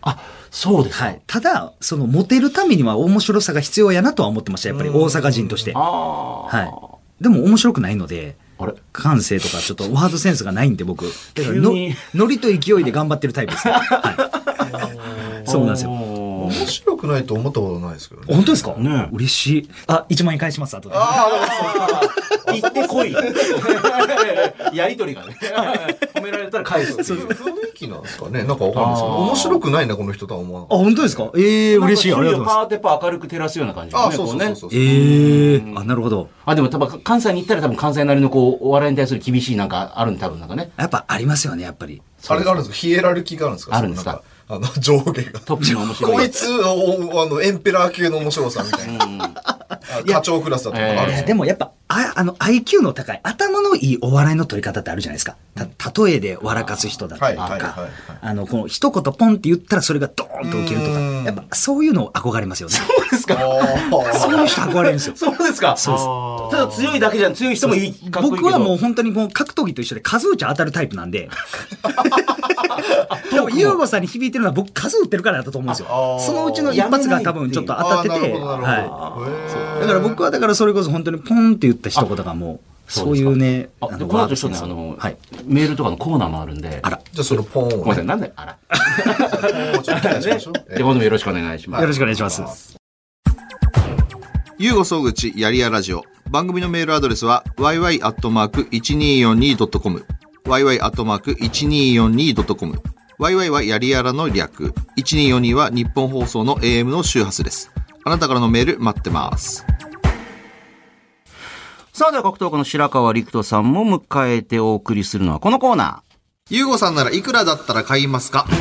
[0.00, 0.18] あ、
[0.50, 1.04] そうですか。
[1.04, 1.22] はい。
[1.28, 4.68] ただ、その、モテるためには面白さが必要やなとは思ってました。
[4.70, 5.72] やっぱり大阪人として。
[5.76, 6.42] ああ。
[6.48, 6.64] は
[7.20, 7.22] い。
[7.22, 8.74] でも面白くないので、あれ？
[8.92, 11.04] 感性とかちょっとワードセンスがないんで僕。
[11.34, 13.74] だからの急にノリと勢いで頑張ってるタイプですね。
[13.78, 15.31] はい。
[15.52, 15.90] そうなんですよ。
[15.90, 15.96] よ。
[15.96, 18.34] 面白くないと思ったことないですけどね。
[18.34, 18.74] 本当ですか？
[18.76, 19.70] ねえ嬉しい。
[19.86, 20.94] あ、1万円返します、後で。
[22.52, 23.12] 行ってこい。
[24.74, 25.36] やりとりがね。
[26.14, 27.28] 褒められたら返すっていう。
[27.28, 28.44] 雰囲気なんですかね？
[28.44, 31.30] なんかわかんないですけど、面白くないな、この人とは思わなっ本当ですか？
[31.36, 32.12] ええ嬉しい。
[32.12, 32.54] ありがとうございます。
[32.56, 34.04] パーテパー明るく照らすような感じた。
[34.04, 34.70] あ、ねそうそうそうそう。
[34.74, 36.28] ええあ、なるほど。
[36.44, 40.70] あ、でも多分関西に行ったら多分関西なりのこう、お笑いに対する厳しいなんかあるんで多分なんかね。
[40.76, 42.02] やっぱありますよね、やっぱり。
[42.28, 42.76] あれがあるんですか？
[42.76, 43.76] ヒエラルキーがあるんですか？
[43.76, 44.22] あるんですか？
[44.48, 45.40] あの、上下が。
[45.40, 46.12] トップの面白い。
[46.12, 49.24] こいつ、おあの、エンペラー級の面白さみたいな。
[49.34, 55.36] あ課長クラスだとかあるんですかでもやっぱ、ああの、IQ の高い、頭のいいお笑いの取り方ってあるじゃないですか。
[55.54, 57.88] た、例えで笑かす人だったりとか
[58.20, 62.74] あの、この一言ポンって言ったらそれがドーンと受けるとかうん、やっぱそういうの憧れますよね。
[62.76, 63.36] そうですか？
[64.14, 65.16] そういう人憧れるんですよ。
[65.16, 65.76] そうですか？
[65.76, 65.92] そ
[66.50, 68.10] うですただ強いだけじゃん、強い人もいい、いい。
[68.10, 71.28] 僕はもう本当にもう格闘技と一緒で数打ち当たるタイプなんで。
[73.30, 78.14] 多分、ユーゴさんに響いてるのは僕数打ってるからだったと思うんですよそのうちの一発が多分ちょっと当たってて。
[78.18, 79.80] はい。
[79.80, 82.60] だから僕はだからそれこそ本当にポンって言った一言がもう、
[82.92, 84.34] そういうね、あ、で、のこの後
[84.98, 85.16] はい。
[85.44, 86.80] メールとかのコーナーもあるんで。
[86.82, 87.00] あら。
[87.12, 88.08] じゃあそのポーンをごめんなさい、ね。
[88.08, 88.58] なんで、あら。
[89.82, 90.00] じゃあ
[90.78, 91.82] 今度もよろしくお願いします。
[91.82, 92.76] よろしくお願いします。
[94.58, 96.04] ゆうご総口やりやラジオ。
[96.30, 100.06] 番組のメールアドレスは yy.1242.com。
[100.44, 102.82] yy.1242.com。
[103.30, 104.74] Yy はやりやらの略。
[104.98, 107.70] 1242は日本放送の AM の周波数です。
[108.04, 109.64] あなたからのメール待ってます。
[111.92, 116.02] さあ、では格闘家の白川陸斗さんも迎えてお送りするのはこのコーナ
[116.50, 118.46] ゆうごさんならいくらだったら買いますか？
[118.48, 118.54] ー。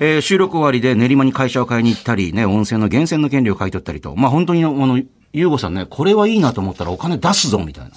[0.00, 5.00] えー収録終わりで練馬に会社を買いに行ったり、ね、温泉の源泉の権利を買い取ったりと、まあ本当に、あの、
[5.36, 7.90] ゆうごさんね、これはいいなと思ったらお金出すぞ、みたいな。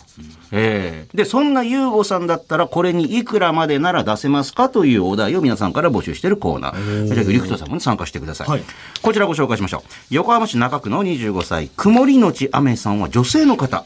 [0.51, 7.05] ええで、そんなゆうごさんだったら、これにいくらまでなら出せますかというお題を皆さんから募集しているコーナー。
[7.05, 8.63] じゃあ、陸斗さんも、ね、参加してください,、はい
[9.03, 9.81] こちらご紹介しましょう。
[10.09, 13.85] 横浜市中区の25歳、曇りのち雨さんは女性の方。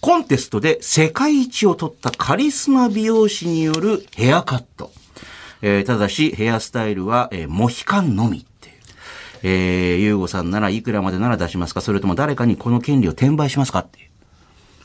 [0.00, 4.90] コンテストで世界一を取ったカリスマ美容師によるヘアカット。
[5.62, 8.44] えーただし、ヘアスタイルは、えーモヒカンのみ。
[9.42, 11.80] えー、ゆうごさんならいくらまでなら出しますか？
[11.80, 13.80] それとも誰かにこの権利を転売しますか？
[13.80, 14.11] っていう。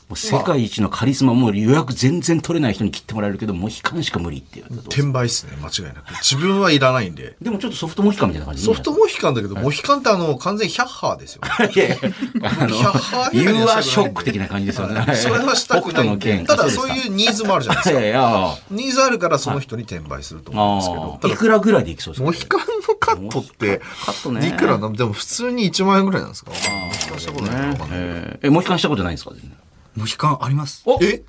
[0.08, 4.66] もう世界一のカリスマ、もう予約全然取れない人に切ってもらえるけど、モヒカンしか無理っていう。
[4.86, 6.10] 転売っすね、間違いなく。
[6.22, 7.36] 自分はいらないんで。
[7.42, 11.42] でもちょっとソフトモヒカンみたいな感じソフトモヒカンだけど、モヒカンってあの、完全ヒャッハーですよ。
[11.74, 11.96] いやいや、
[12.42, 15.14] あのヒャッハ、ーユーアショック的な感じですよね。
[15.14, 18.00] それはしたくないただそういうニーズもあるじゃないですか。
[18.00, 21.34] いやいや、ニーズあるからその人に転売すると思うんですけど。
[21.34, 22.24] いくらぐらいでいきそうですか？
[22.24, 26.50] モヒカンのカットって、カットねいくらなでも普通に1万円ぐらいなんですか？
[26.50, 29.32] モヒカンしたことないえ、モヒカンしたことないんですか？
[29.96, 30.82] モヒカンあります？
[30.86, 31.22] おえ？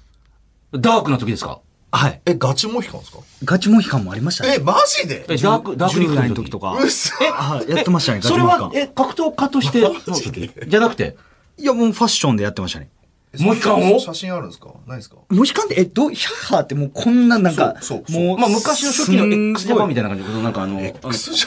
[0.71, 1.59] ダークな時ですか？
[1.91, 2.21] はい。
[2.25, 3.19] え、ガチモヒカンですか？
[3.43, 4.55] ガチモヒカンもありましたね。
[4.57, 5.25] え、マジで？
[5.27, 6.77] え、ダーク、ダークリ10ック代の時とか。
[6.79, 8.69] うっそはい、やってましたね、ガそれチモヒカン、。
[8.69, 11.17] はえ、格闘家として、じゃなくて、
[11.57, 12.89] いや、もうファッションでやってましたね。
[13.37, 14.73] モヒカンを写真あるんですか？
[14.87, 15.17] ないですか？
[15.29, 18.25] モヒカンって、え、どう、ヒャッハーってもうこんななんか、そうそう。
[18.25, 20.81] もう、まあ昔の初期の X ジャパンみたいな感じで、なんかあの、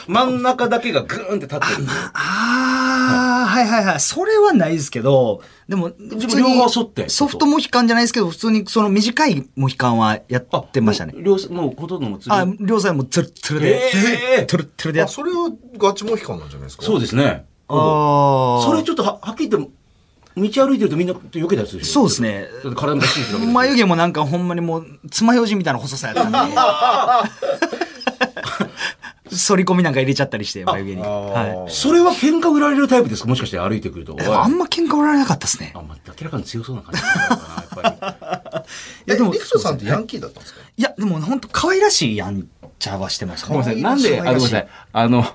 [0.07, 1.61] 真ん中だけがグーンって立ってる。
[2.13, 3.99] あああ、はいはいはい。
[3.99, 7.09] それはないですけど、でも、普通に両方剃って。
[7.09, 11.13] ソフトモヒカンじゃないですけど、普通にその短いモヒカンはやってましたね。
[11.17, 13.91] 両もうほとんどもあ、両サイドもツルッツルで、
[14.37, 14.45] えー。
[14.45, 16.83] ツルッツルでやあ、っそれはガチモヒカンなんじゃないですか？
[16.83, 17.45] そうですね。
[17.67, 19.71] あそれちょっとははっきり言って、
[20.35, 22.47] 道歩いてるとみんな避けたりするでしょそうですね。
[22.75, 26.37] 体も出して眉毛もなんかほんまにもう、爪楊枝みたいな細さやったんで。
[29.35, 31.01] 反り込みなんか入れちゃったりして、眉毛に。
[31.03, 31.71] あはい。
[31.71, 33.27] それは喧嘩売られるタイプですか？
[33.29, 34.15] もしかして歩いてくると。
[34.19, 35.79] あんま喧嘩売られなかったですねあ。
[35.79, 37.99] んま明らかに強そうな感じだったな、やっ
[38.49, 38.63] ぱり。
[39.07, 40.61] いや、でも、リクトさんってヤンキーだったんですか？
[40.77, 43.75] いや、でも本当可愛らしいやんちゃはしてましたごめんなさい。
[43.77, 43.81] ね。
[43.81, 44.67] なんで、あ、ごめんなさい。
[44.93, 45.25] あの、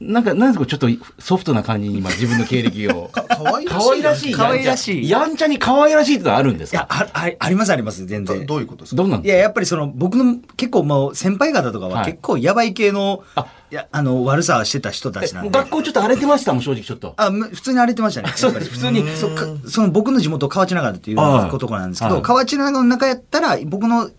[0.00, 0.88] なんか、なんですか、ちょっと
[1.18, 3.10] ソフトな感じに今自分の経歴を。
[3.12, 3.66] かわい
[4.02, 4.32] らしい。
[4.32, 4.96] 可愛らしい。
[4.96, 8.40] らしいやんちゃに可愛らしいってのはあるんですいや、かあ、あありますあります、全然。
[8.40, 8.96] どどういうことですか？
[8.96, 15.50] どうなんですいや、やっぱりその、僕の結構もう先輩方とかははい結構やばい系の、あいや、あの、悪さしてた人たちなんで。
[15.50, 17.14] 学校ちょっと荒れてましたもん、正直ちょっと。
[17.16, 18.32] あ、む普通に荒れてましたね。
[18.36, 24.10] そうです普通にそかその僕の地元河内長野っていうとなんですけど、はい河内長野の中やったら、僕の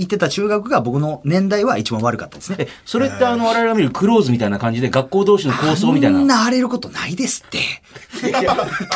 [0.00, 6.36] 行ってた中学が僕の年代は一番悪かったですねえ。、それってあの、我々が見るクローズみたいな感じで学校同士の構想みたいあんな。
[6.36, 7.58] な荒れることないですって。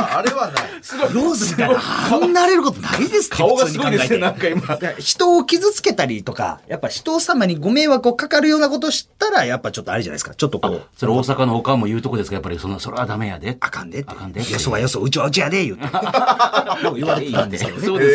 [0.01, 0.65] ああれはない。
[1.15, 1.77] ローズみたいな、
[2.13, 3.37] あんな荒れることないですって。
[3.37, 4.63] 顔がすごいですね、なんか今。
[4.75, 10.35] いや人を傷つけたりとか、やっぱ人様にご迷惑をかかるようなことをしたら、やっぱちょっとあれじゃないですか。
[10.35, 10.83] ちょっとこう。
[10.97, 12.35] それ大阪のおかんも言うとこですか？
[12.35, 13.57] やっぱりその、それはダメやで。
[13.61, 14.05] あかんで。
[14.07, 14.41] あかんで。
[14.41, 15.83] よそはよそ、うちはうちやで、言うて。
[16.97, 17.87] 言われてたんですけどね。
[17.87, 18.11] そうで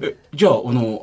[0.00, 0.16] すか。
[0.34, 1.00] じゃあ、あの、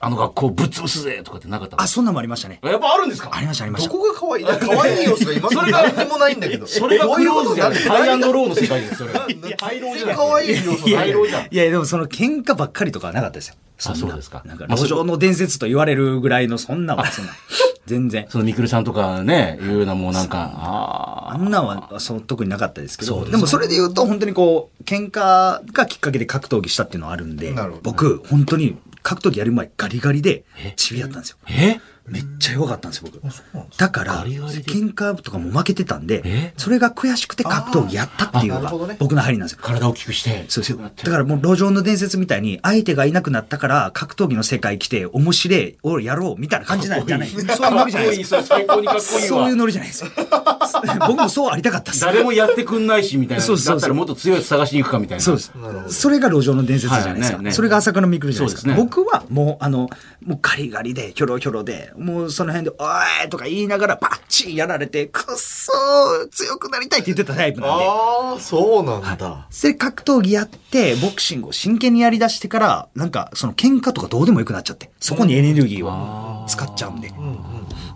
[0.00, 1.82] あの学校ぶっ潰すぜとかってなかったの？
[1.82, 2.60] あ、そんなんもありましたね。
[2.62, 3.30] やっぱあるんですか？
[3.32, 3.88] ありました、ありました。
[3.90, 4.44] どこが可愛い？
[4.76, 6.66] 可愛い要素が今のところ何にもないんだけど。
[6.68, 7.78] それがクローズじゃない。
[7.82, 9.10] ハイアンドローの世界です、それ。
[9.28, 9.80] 全然可愛い
[10.64, 10.88] 要素ない。
[10.88, 11.16] いやいや
[11.50, 13.54] いや、でもその喧嘩ばっかりとかはなかったですよ。
[13.54, 17.32] んなそうですかなんか、まあ路上の伝説と言われるぐらいの、そんなんは、そんな。
[17.86, 18.26] 全然。
[18.28, 31.38] そのミクルさんとかね、いうようなもうなんか、ああんなんは、そう、特になかったですけど、そうですでもそれで言うと、本当にこう、喧嘩がきっかけで格闘技したっていうのはあるんでなるほど、僕、本当に格闘技やる前、ガリガリでえ、チビやったんですよ。
[31.44, 31.48] あ。
[31.50, 31.80] え？
[32.10, 33.22] めっちゃ弱かったんですよ、僕。
[33.76, 39.60] だから、喧嘩とかも負けてたんでえ、それが悔しくて格闘技やったっていうのが僕の入りなんですよ。
[39.62, 41.04] 体を大きくして、そうです強くなって。
[41.04, 47.28] だからもう路上の伝説みたいに、相手がいなくなったから、格闘技の世界来て、面白い、俺やろう、みたいな感じなんじゃない？
[47.28, 47.46] そういう
[47.76, 48.42] ノリじゃないですか。
[48.42, 48.56] そ
[49.46, 50.10] ういうノリじゃないですよ。
[51.06, 52.04] 僕もそうありたかったです。
[52.04, 53.42] 誰もやってくんないし、みたいな。
[53.44, 55.22] そうそうそうだったらもっと強いやつ探しに行くか、みたいな。
[55.24, 55.52] そうです。
[55.88, 57.52] それが路上の伝説じゃないですか。
[57.52, 58.70] それが朝倉未来じゃないですか。
[58.70, 59.88] そうですね僕はもう、あの、
[60.24, 62.84] もうガリガリで、ひょろひょろで、もうその辺で、お
[63.26, 67.84] いとか言いながら、バッチリやられて、くっそー強くなりたいって言ってたタイプなんで。
[67.86, 69.46] ああ、そうなんだ。
[69.50, 77.12] それ格闘技やって、ボクシングを真剣にやり出してから、なんか、その喧嘩とかどうでもよくなっちゃって、そこにエネルギーを使っちゃうんで。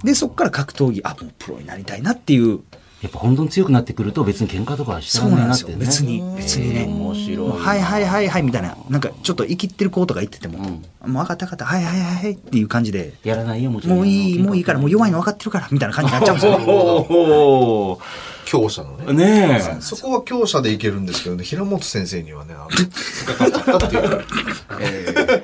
[0.05, 2.61] で、そっから格闘技、あ、もうプロになりたいなっていう、
[3.05, 5.69] やっぱ本当に強くなってくると別に喧嘩とかはしてらんなないんですよ。
[5.69, 5.87] なってね。
[5.87, 6.85] 別に、別にね。
[6.87, 13.99] 面白いはいはいはいはいみたいな、なんかちょっと生きってる子とか言ってても、もう分かった分かった、はいはいはいはいっていう感じで、やらないよ、もちろん。
[13.99, 17.99] もういい、もういいから、もう弱いの分かってるから、みたいな感じになっちゃうんですよ。
[18.45, 19.13] お強者のね。
[19.13, 19.81] ねえ。
[19.81, 24.25] そこは強者でいけるんですけどね、平本先生にはね、あの、かかっちゃったっていう。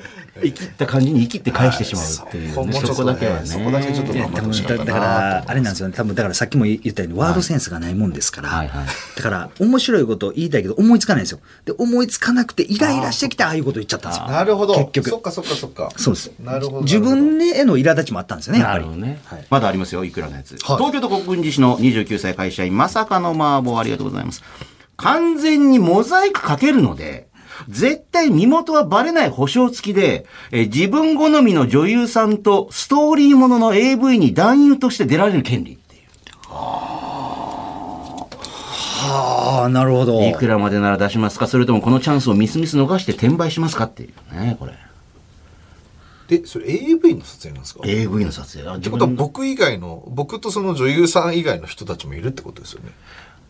[0.41, 2.55] 生きった感じに生きって返してしまうっていうね。
[2.55, 3.45] もうちょっとねそこだけはね。
[3.45, 5.93] そこだけちょっと頑張ってほしかだから、あれなんですよね。
[5.95, 8.85] 多分だからさっきも言ったように、ワードセンスがないもんですから、はいはい
[9.15, 11.39] だから、面白いこと言いたいけど、思いつかないんですよ。
[11.65, 14.27] で、思いつかなくて、イライラしてきて、ああいうこと言っちゃったんですよ。
[14.27, 14.75] なるほど。
[14.75, 15.91] 結局そっかそっかそっか。
[15.97, 16.31] そうです。
[16.39, 16.81] なるほど。
[16.81, 18.99] 自分への苛立ちもあったんですよね、やっぱりなるほ。
[18.99, 19.45] どねはい。
[19.49, 20.51] まだありますよ、いくらのやつ。
[20.53, 24.43] はい東京都国分寺市の29歳会社員、まさかの麻婆ありがとうございます。
[24.97, 27.29] 完全にモザイクかけるので、
[27.69, 36.01] 絶対身元はバレない保証付きで、えー自分好みの女優さんとストーリーものの AV に男優として出られる権利っていう。
[36.49, 38.27] あ
[39.67, 40.21] あ、なるほど。
[40.27, 41.47] いくらまでなら出しますか？
[41.47, 44.73] それともこのチャンスをミスミス逃して転売しますかっていうね、これ。
[46.31, 48.69] で、それ AV の撮影なんですか？AV の撮影。
[48.69, 52.91] あってことはの僕以外の、僕とその女優さん以外の人たちもいるってことですよね。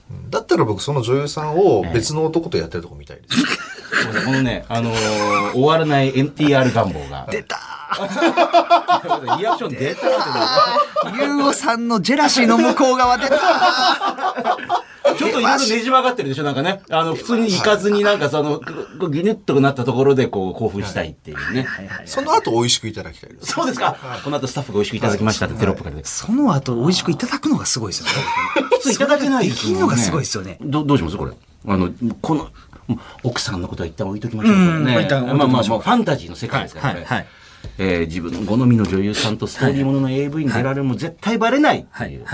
[0.09, 3.45] うんだったら僕その女優さんを別の男とやってるとこ見たいです。
[4.25, 7.27] このね、あのー終わらない NTR 願望が。
[7.31, 7.57] 出た
[9.37, 10.09] リアクション出たっ
[11.13, 13.37] てユーゴさんのジェラシーの向こう側出た
[15.03, 16.81] ちょっといろいろねじ曲がってるでしょなんかね。
[16.89, 21.67] あの、普通に行かずになんかその、ぐギュニュッとなったところでこう興奮したいっていうね。
[22.05, 23.53] その後美味しくいただきたいです。
[23.53, 23.97] そうですか。
[24.23, 26.05] この後スタッフが美味しくいただきましたってテロップからで。
[26.05, 28.11] その後、美味しくいただくのがすごいですよね。
[28.69, 30.57] 普通いただけないできるのがすごいですよね。
[30.61, 31.31] どどうしますこれ。
[31.67, 31.91] あの、
[32.21, 32.49] この、
[33.23, 34.55] 奥さんのことは一旦置いときましょう。
[34.55, 36.99] ましょうまあまあまあ、ファンタジーの世界ですからね。
[37.01, 37.27] はいはい
[37.77, 41.79] えー自分の好みの女優さんとストーリーものの AV に出られるも絶対バレない。
[41.79, 41.81] っ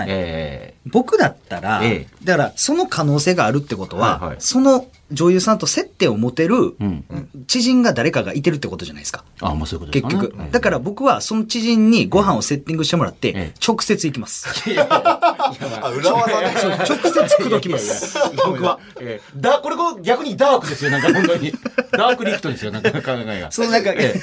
[0.05, 0.89] てい。
[0.89, 2.07] 僕だったら、ええ。
[2.23, 4.38] だからその可能性があるってことは、はいはい。
[4.39, 7.05] その女優さんと接点を持てるん
[7.47, 9.24] 知人が誰かがいてるってことじゃないですか。
[9.39, 10.30] ーあ、まあそういうことです結かね。
[10.30, 10.51] 局。
[10.51, 14.47] だから僕はその知人にご飯をセッティングしてもらって、ええ直接行きます。
[14.89, 16.55] あ、裏技ね。
[16.88, 18.18] 直接口説きます。
[18.45, 18.80] 僕は。
[18.99, 21.51] えーだ、これこう逆にダークですよ、なんか本当に。
[21.91, 23.51] ダークリフトですよ、なんか考えが。
[23.51, 24.16] そのなんか、え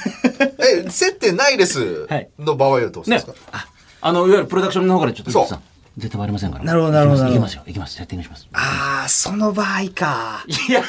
[0.85, 3.67] え、接点ないですはいの場合はどうするんねですか、
[4.01, 5.61] あの、いわゆるプロダクションの方からちょっと、そうさん
[5.97, 6.65] 絶対バレませんから。
[6.65, 8.47] なるほどなるほど行きますよ、行きます、セッティングします。
[8.53, 10.45] ああ、その場合か。
[10.69, 10.83] いや、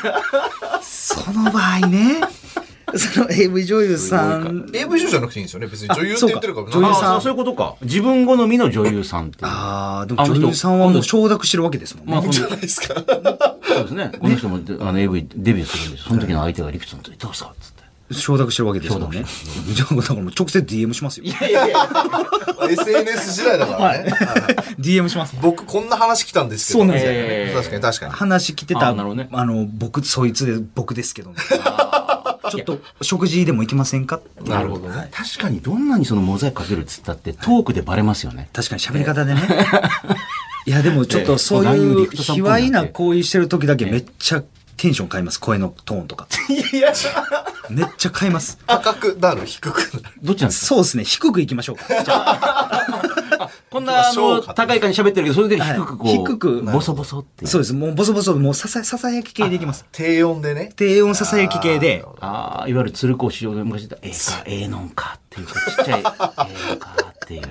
[0.83, 2.21] その場合ね。
[2.95, 4.71] その AV 女優さん。
[4.73, 5.67] AV 女じゃなくていいんですよね。
[5.67, 7.75] 別に女優って言ってるから女優さんあそういうことか。
[7.83, 9.39] 自分好みの女優さんって。
[9.43, 12.13] ああ、でも女優さんはもう承諾してるわけですもんね。
[12.13, 12.95] まあ、じゃないですか。
[12.95, 14.13] そうですね。
[14.19, 16.05] この人もあの AV デビューするんです。
[16.05, 17.76] その時の相手がリクソンとどうしたっつって。
[18.11, 19.25] 承諾してるわけですもんね。
[19.73, 21.25] じゃあ、だからもう直接 DM しますよ。
[21.27, 21.89] いやいやいや。
[22.69, 24.15] SNS 時代だからね。
[24.79, 25.35] DM します。
[25.43, 26.79] 僕、こんな話来たんですけど。
[26.81, 28.13] そうなんですよえー確かに確かに。
[28.13, 31.37] 話来てた、あなるほどねあの、僕、そいつで僕ですけど、ね、
[32.51, 34.21] ちょっと食事でも行きませんか？
[34.45, 35.09] なるほどね。
[35.13, 38.49] 確かにどんなにそのモザイクかけるっつったってトークでバレますよね。
[38.53, 39.41] 確かに喋り方でね。
[40.67, 44.43] いや、でもちょっとそうええいう卑猥な行為してる時だけめっちゃ
[44.77, 45.41] テンション変えます。
[45.41, 46.29] 声のトーンとか。
[46.73, 46.93] いや、
[47.71, 48.59] めっちゃ変えます。
[48.67, 50.15] 高くなる、低くなる。
[50.23, 50.67] どっちなんですか？
[50.67, 51.05] そうですね。
[51.05, 53.51] 低く行きましょうか。
[53.71, 57.49] こんなあの高い感じ喋ってるけど、それで低くこう、はい低くボソボソってあ。
[57.49, 57.73] そうです。
[57.75, 59.85] もうボソボソ、もうささ、ささやき系でいきます。
[59.93, 60.73] 低音でね。
[60.77, 62.05] 低音ささやき系で。
[62.21, 64.17] ああ、いわゆる鶴子師匠で昔だ、ええか、
[64.47, 66.95] ええのんかっていうか、ちっちゃい、ええのか
[67.27, 67.43] っていう、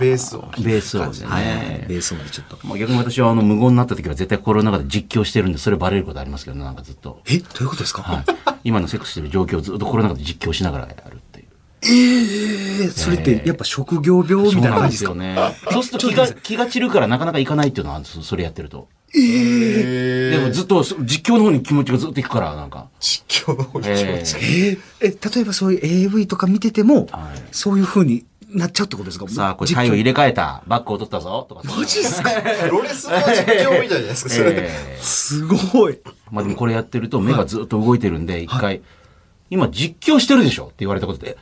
[0.00, 0.44] ベースを。
[0.58, 1.86] ベース音ではいね。
[1.88, 2.58] ベースまでちょっと。
[2.66, 7.20] まあ、逆に私はあの無言になった時は絶対心の中で実況してるんで、それバレることありますけどね、なんかずっと。
[7.26, 7.38] え？
[7.38, 8.24] どういうことですか、はい。
[8.64, 11.46] 今のセックスしてる状況をずっと心の中で実況しながらやるっていう。
[12.84, 15.14] えそれってやっぱ職業病みたいな感じですか？
[15.14, 15.36] ね。
[15.70, 18.88] そうすると気が、気が散るからなかなかいかないっていうのはあるんですよそれやってると。
[19.14, 22.88] でもずっとそ実況の方に気持ちがずっといくから、なんか。
[22.98, 24.40] 実況の方に気持えちが。
[24.40, 28.24] ええ、例えばそういう AV とか見てても、はいそういう風に
[28.54, 29.28] なっちゃうってことですか？
[29.28, 30.62] さあ、これタイを入れ替えた。
[30.66, 31.46] バッグを取ったぞ。
[31.48, 31.62] とか。
[31.64, 32.30] マジっすか？
[32.30, 33.22] プ ロレスの実
[33.66, 34.50] 況みたいじゃないですか、それ。
[34.50, 35.98] ええすごい。
[36.30, 38.82] まあでもこれやってると目がずっと動いてるんで、一回、
[39.50, 40.64] 今実況してるでしょ？
[40.64, 41.36] って言われたことで、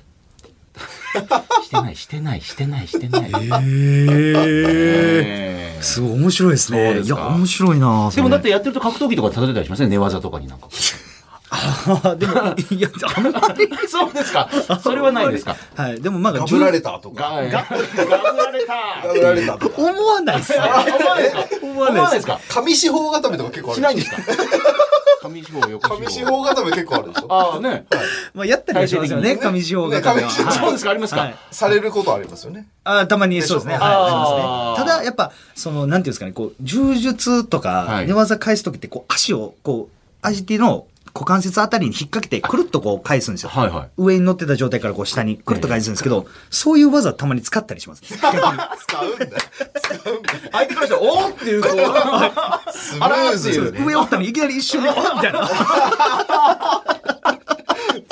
[1.65, 3.31] してない、してない、してない、してない。
[3.65, 7.01] ええすごい面白いですね。
[7.01, 9.91] いや、面白いなでもだってやってると格闘技とか立てたりしません？
[9.91, 10.69] 寝技とかになんか。
[11.53, 13.69] あでも、 いや、あんまり。
[13.89, 14.49] そうですか。
[14.83, 15.57] それはないですか。
[15.75, 16.01] はい。
[16.01, 17.25] でもまあ、ガブられたとか。
[17.25, 18.75] が、が、がぶられた。
[19.09, 19.83] ガブられたとか。
[19.83, 20.59] 思わないっすね。
[20.61, 23.77] 思わないですか思わないですか上四方固めとか結構ある。
[23.77, 24.17] しないんですか
[25.29, 27.27] 上四方、横上四方固め結構あるでしょ。
[27.29, 27.87] ああね。
[28.33, 30.29] まあ、やったりはしますよね、上四方ね型では。
[30.31, 31.35] 上四方はいそうですか、ありますかはい。
[31.51, 32.67] されることありますよね。
[32.85, 33.75] あたまにそうですね。
[33.75, 34.91] はい、ょありますあーね。
[34.91, 40.87] ただ、やっぱ、その、なんていうんですかね、こう、柔術とかは、い寝技返すときって、こう、足を、こう、相手の
[41.21, 43.51] 股関節あたりに引っ掛けて、くるっとこう返すんですよ。
[43.51, 48.03] はいはい上に乗ってた状態からこう下にくるっと返すんですけど、そういう技たまに使ったりします。
[48.09, 48.57] 使うんだよ。
[48.81, 49.33] 使うんだよ。
[50.51, 53.85] 相手からしたら、おーっていう、こう、 スムーズよね。
[53.85, 55.51] 上おったのにいきなり一瞬で、 おっみたいな。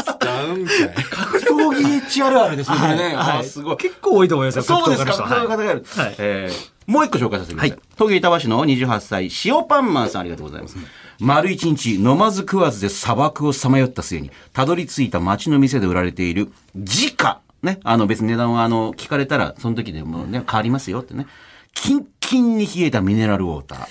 [0.04, 1.04] 使うんかい。
[1.10, 3.14] 格闘技 HRR ですね、これね。
[3.16, 3.76] あーすごい。
[3.78, 5.84] 結構多いと思いますよ、そうですか、格闘家の人そういう方がいる。
[5.96, 7.70] はいえーもう一個紹介させてください。
[7.70, 10.76] はい東京板橋の28歳、塩パンマンさんありがとうございます。
[11.20, 17.40] 丸一日飲まず食わずで砂漠をさまよった末に、たどり着いた町の店で売られている、自家。
[17.62, 21.26] ね、あの別に値段はあの、聞かれたら、その時でもね、変わりますよってね。
[21.74, 23.86] キンキンに冷えたミネラルウォーター。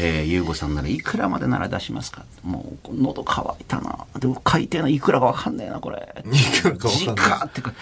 [0.00, 2.24] えー、ゆうごさんならいくらまでなら出しますか？
[2.42, 4.06] もう、喉乾いたな。
[4.18, 6.14] でも、海底のいくらかわかんねえな、これ。
[6.32, 7.72] いくらかわかんない自家ってか、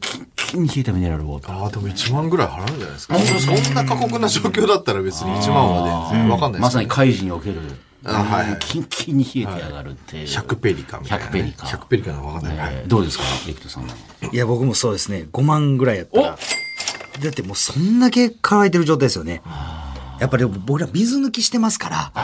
[0.00, 1.62] キンキンに冷えたミネラルウォーター。
[1.62, 3.18] ああ、でも1万ぐらい払うんじゃないですか。
[3.18, 6.86] そんな過酷な状況だったら別に1万は全然わかんないですよね。
[6.86, 7.60] まさに怪人における、
[8.04, 10.26] あはいはいキンキンに冷えてやがるっていう。
[10.26, 11.30] 100ペリカみたいな、ね。
[11.30, 12.58] 100ペリカ100ペリカなのわかんない。
[12.58, 13.94] はいえーどうですか、リクトさんは。
[14.32, 15.26] いや、僕もそうですね。
[15.32, 16.26] 5万ぐらいやったら。
[16.26, 16.36] だ
[17.30, 19.42] ってもうそんだけ乾いてる状態ですよね。
[20.20, 22.22] やっぱり僕ら水抜きしてますから、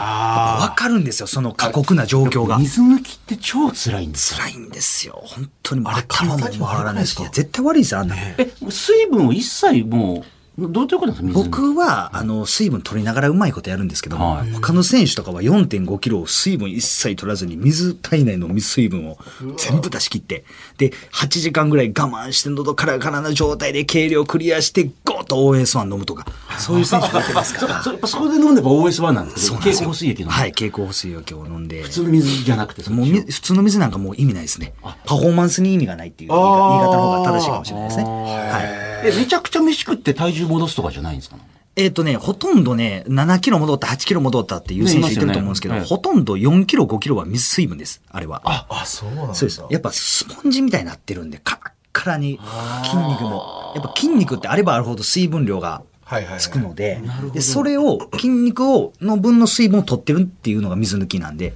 [0.61, 2.57] わかるんですよ、その過酷な状況が。
[2.57, 4.39] 水抜きって超辛いんですよ。
[4.39, 5.21] 辛いんですよ。
[5.25, 7.15] 本当に頭も回らないし。
[7.15, 8.21] 絶対悪いですよ、あんなの。
[8.37, 10.25] え、水分を一切も
[10.57, 19.17] どういうことですか僕は、あの、水分取りながらうまいことやるんですけども、はい他の選手とかは4.5キロを水分一切取らずに、水、体内の水分を
[19.57, 20.45] 全部出し切って、
[20.77, 26.25] で、8時間ぐらい我慢して喉カラカラな状態で軽量クリアして、ゴーッと OS1 飲むとか、
[26.59, 27.81] そういう選手がいてますから。
[27.83, 31.81] そやっぱそこで飲んでば OS1 なんですけど、経口そうなんですよ補水液の、はい、経口補水液を飲んで。
[31.81, 34.73] 普通の水じゃなくて、もうみ普通の水なんかもう意味ないですね。
[35.05, 38.03] パフォーマンスに意味がないっていう言い方の方が正しいかもしれないですね。
[38.03, 38.92] はい。
[39.03, 41.37] え、めちゃくちゃ飯食って体重戻すとかじゃないんですか？
[41.75, 48.41] えっ、とね、ほとんどね、7キロ戻った、8キロ戻ったっていう選手いてると思うんですけど、ねねほとんど4キロ、5キロは水水分です、あれは。
[48.45, 49.33] あ、あ、そうなんだ。
[49.33, 49.63] そうです。
[49.69, 52.39] やっぱスポンジみたいになってるんで、カラッカラに
[52.83, 53.73] 筋肉も。
[53.75, 57.01] やっぱ筋肉ってあればあるほど水分量がはいはいはいつくので、
[57.33, 61.53] で、それを、筋肉を、の分の水分を取ってるっていうのが水抜きなんで、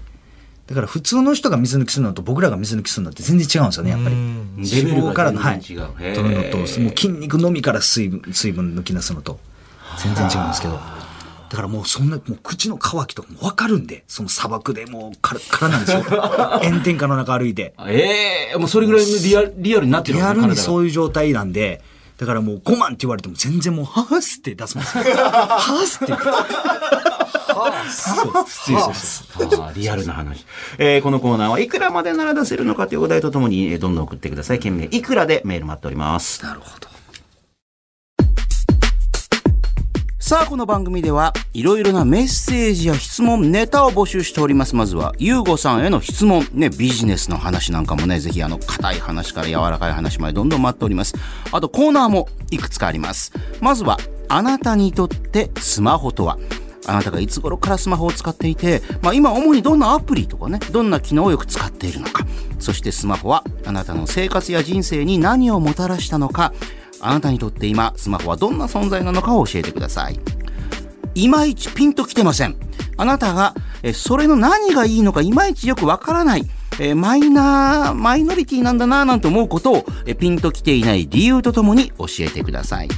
[0.68, 4.16] だから普通の人が水抜きするのと僕らが水抜きするのって全然違うんですよね、やっぱり。
[4.16, 5.62] 脂肪からの、はい。
[5.62, 9.40] 取るのと、もう筋肉のみから水分、水分抜き出すのと、
[10.04, 10.74] 全然違うんですけど。
[11.50, 16.04] だからもうそんな、もう口の渇きとかもわかるんで、その砂漠でもうカラッカラなんですよ。
[16.62, 17.74] 炎天下の中歩いて。
[17.88, 20.84] ええもうそれぐらいのリアリアルになってるリアルにそう。
[20.84, 21.82] いう状態なんで、
[22.18, 25.04] だからもう5万って言われても全然もう、はーすって出すもんですよ。
[25.04, 26.14] はーすって
[29.50, 30.46] 言うリアルな話。
[30.78, 34.60] えーこのコーナーはいくらまでなら出せるのかというお題とともに、えーどんどん送ってください。
[34.60, 36.44] 件名いくらでメール待っております。
[36.44, 36.97] なるほど。
[40.28, 44.76] さあ、この番組では、いろいろなメッセージや質問、ネタを募集しております。
[44.76, 51.16] まずは、ゆうごさんへの質問、ね、ビジネスの話なんかもね、ぜひあの、硬い話から柔らかい話までどんどん待っております。
[51.54, 53.32] あと、コーナーもいくつかあります。
[53.62, 56.38] まずは、あなたにとってスマホとは？
[56.88, 62.26] あなたがいつ頃からスマホを使っていて、まあ今主にどんなアプリとかね、どんな機能をよく使っているのか、
[62.60, 66.54] そしてスマホはあなたの生活や人生に何をもたらしたのか、
[67.02, 70.20] あなたにとって今、スマホはどんな存在なのかを教えてください。
[71.16, 72.56] いまいちピンときてません。
[72.98, 76.46] あなたが、えそれの何がいいのかいまいちよくわからない。
[76.80, 82.90] えマイナー、マイノリティなんだなぁなんて思うことを、えピンときていない理由とともに教えてください。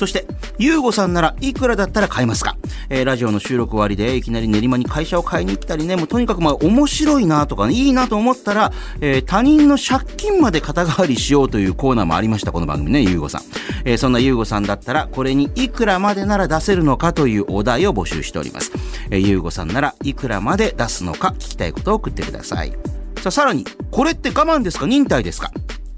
[0.00, 0.26] そして、
[0.58, 2.56] ゆうごさんならいくらだったら買えますか？
[2.88, 8.72] えーラジオの収録終わりでいきなり練馬に会社を買いに行ったりね、もうとにかくまあ面白いなとか、ね、いいなと思ったら、
[9.02, 13.42] えー他人の借金まで肩代わりしようというコーナーもありました、この番組ね、ゆうごさん。
[13.84, 18.72] えーそんなゆうごさんだったら、これにいくらまでなら出せるのかというお題を募集しております。
[19.10, 22.72] えーゆうごさんならいくらまで出すのか聞きたいことを送ってください。
[23.18, 24.86] さあ、さらに、これって我慢ですか？
[24.86, 25.52] 忍耐ですか？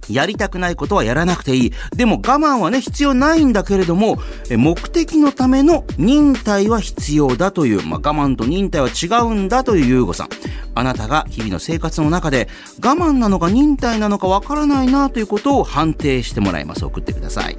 [0.09, 1.73] やりたくないことはやらなくていい。
[1.95, 4.19] でも我慢はね、必要ないんだけれども、
[4.51, 10.29] 目的のための忍耐は必要だという、まあ、我慢と忍耐は違うんだというゆうごさん。
[10.75, 12.49] あなたが日々の生活の中で
[12.83, 16.85] 我慢なのか忍耐なのかわからないなということを判定してもらいます。
[16.85, 17.59] 送ってください。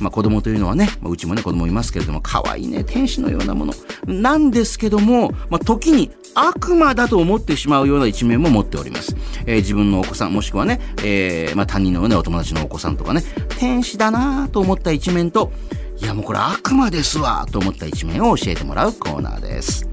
[0.00, 3.74] まあ子供というのはね、まあうちもね子供いますけれども、可愛いね、天使のようなもの。
[4.06, 9.16] なんですけども、まあ時に悪魔だと思ってしまうような一面も持っております。
[9.46, 13.22] えー自分のお子さん、もしくはね、えーまあ他人のね、お友達のお子さんとかね、
[13.58, 15.52] 天使だなぁと思った一面と、
[16.00, 19.88] いやもうこれ悪魔ですわと思った一面を教えてもらうコーナーです。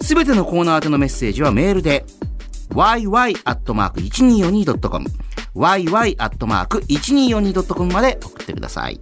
[0.00, 2.04] すべてのコーナー宛てのメッセージはメールで、
[2.70, 5.06] yy.1242.com
[5.54, 9.00] yy.1242.com まで送ってください。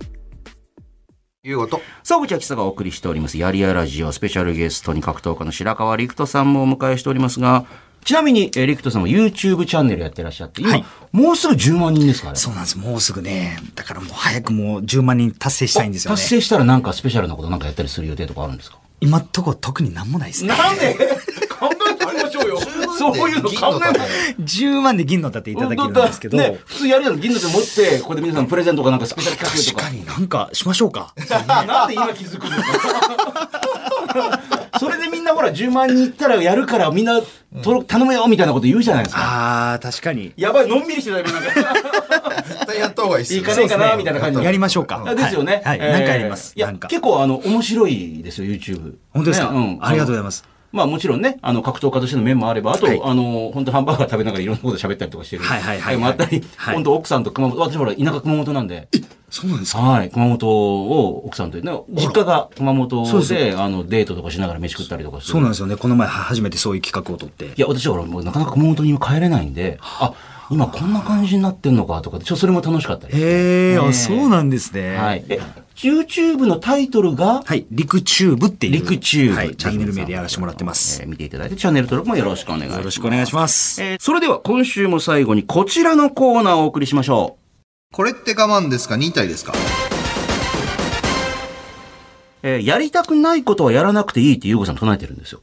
[1.43, 1.81] いうこと。
[2.03, 7.65] 総口秋さがお送りしております、やりやラジオスペシャルゲストに格闘家の白川陸人さんもお迎えしておりますが、
[8.05, 12.39] ちなみに、えー、陸人さんも YouTube チャンネルやってらっしゃって、今、はいもうすぐ10万人ですからね。
[12.39, 12.79] そうなんです。
[12.79, 13.59] もうすぐね。
[13.75, 16.29] だからもう早くもう10万人達成したいんですよね達。
[16.29, 18.79] 成したらなんかスペシャルなことなんかやったりする予定とかあるんですか？
[19.01, 20.57] 今んとこ特になんもないですね。
[20.57, 20.95] なんで
[21.49, 22.59] 考えてみましょうよ。
[23.01, 24.09] そういうの考えない。
[24.39, 26.39] 10万で銀の盾いただけるんですけど。
[26.39, 29.83] ね、普通やるやつ銀の手持って、ここで皆さんプレゼントかなんかスペシャル企画とか。
[29.83, 31.15] 確かになんかしましょうか。
[31.67, 34.41] なんで今気づくんですか
[34.79, 37.21] それでみんなほら10万人いったらやるからみんな
[37.63, 39.23] と頼むよみたいなこと言うじゃないですか。
[39.23, 40.33] ああ、確かに。
[40.37, 42.43] やばい、のんびりしてた今なんか。
[42.43, 45.03] 絶対やった方がいいっすよいいかないいかなみたいな感じでやりましょうか。
[45.07, 45.63] あですよね。
[45.65, 45.79] はい。
[45.79, 46.53] はいえーなんかやります。
[46.57, 46.89] いやなん、か。
[46.89, 48.95] 結構あの、面白いですよ、YouTube。
[49.13, 49.79] 本当ですか、ねうん。
[49.83, 50.45] ありがとうございます。
[50.73, 55.43] まあもちろんね、あの、格闘家としての面もあれば、あと、はいあの、本当ハンバーガー食べながらいろんなこと喋ったりとかしてる。
[55.43, 58.89] はいはいはいはいもあったり、はい本当奥さんと熊本、私ほら、田舎熊本なんで、
[59.31, 59.81] そうなんですか？
[59.83, 65.33] はい、熊本を奥さんと、ね、実家が熊本そうであの、デートとかしながら飯食ったりとかする。
[65.33, 65.77] そうなんですよね。
[65.77, 67.47] この前は初めてそういう企画を取って。
[67.47, 70.15] いや、私はほら、もうなかなか熊本に今帰れないんで、あ、
[70.51, 73.19] 今こんな感じになってんのかとか、ちょっとそれも楽しかったです。
[73.21, 74.97] へえ、ねあ、そうなんですね。
[74.97, 75.25] はい。
[75.29, 75.41] え、
[75.87, 77.67] YouTube のタイトルが、はい。
[77.71, 78.73] 陸中部っていう。
[78.75, 79.57] 陸中部はい。
[79.57, 81.01] チャンネル名でやらせてもらってます。
[81.03, 82.79] えー見ていただいて、チャンネル登録もよろしくお願いします。
[82.79, 83.83] よろしくお願いします。
[83.83, 87.39] えーそれでは今週も最後にこちらのコーナーをお送りしましょ
[87.93, 88.97] これって我慢ですか？
[88.97, 89.53] 忍耐ですか？
[89.53, 89.57] う。
[92.43, 95.41] えーやりたくないことはやらなくていいってゆうごさん唱えてるんですよ。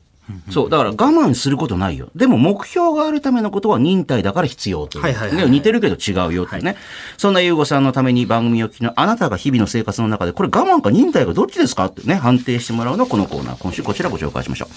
[0.50, 0.70] そう。
[0.70, 2.10] だから我慢することないよ。
[2.16, 5.04] でも目標があるためのことは忍耐だから必要という。
[5.04, 6.76] はいはいはいはいね似てるけど違うよってね。
[7.18, 13.58] そんなゆうごさんのために番組を聞きのあなたが日々の生活の中でこれ我慢か忍耐かどっちですかってね、判定してもらうのこのコーナー。
[13.58, 14.70] 今週こちらご紹介しましょう。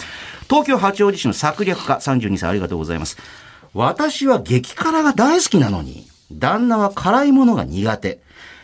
[0.48, 3.16] 東京八王子市の策略家32歳ありがとうございます。
[3.74, 8.20] 私は激辛が大好きなのに、旦那は辛いものが苦手。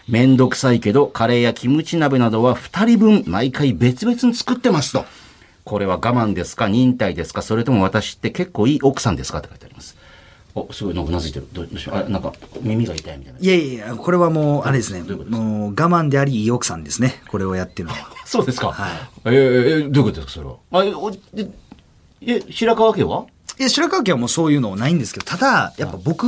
[0.08, 5.04] めんどくさいけど、カレーやキムチ鍋などは二人分毎回別々に作ってますと。
[5.66, 6.68] これは我慢ですか？
[6.68, 7.42] 忍耐ですか？
[7.42, 9.38] それとも私って結構いい奥さんですか？
[9.38, 9.96] って書いてあります。
[10.54, 11.48] お、すごいなんかうなずいてる。
[11.52, 11.96] どうしよう。
[11.96, 13.40] あ、なんか耳が痛いみたいな。
[13.40, 15.02] いやいやこれはもう、あれですね。
[15.02, 17.20] どういうもう、我慢であり、いい奥さんですね。
[17.28, 17.98] これをやってるのは。
[18.24, 18.68] そうですか。
[18.68, 18.90] はい
[19.24, 20.40] えーえーどういうことですか？
[20.40, 20.54] それは？
[20.70, 21.18] あ、え、おで
[22.22, 23.26] え、白川家は？
[23.58, 26.24] いや、白川家はもうそういうのないんですけど、ただ、やっぱ僕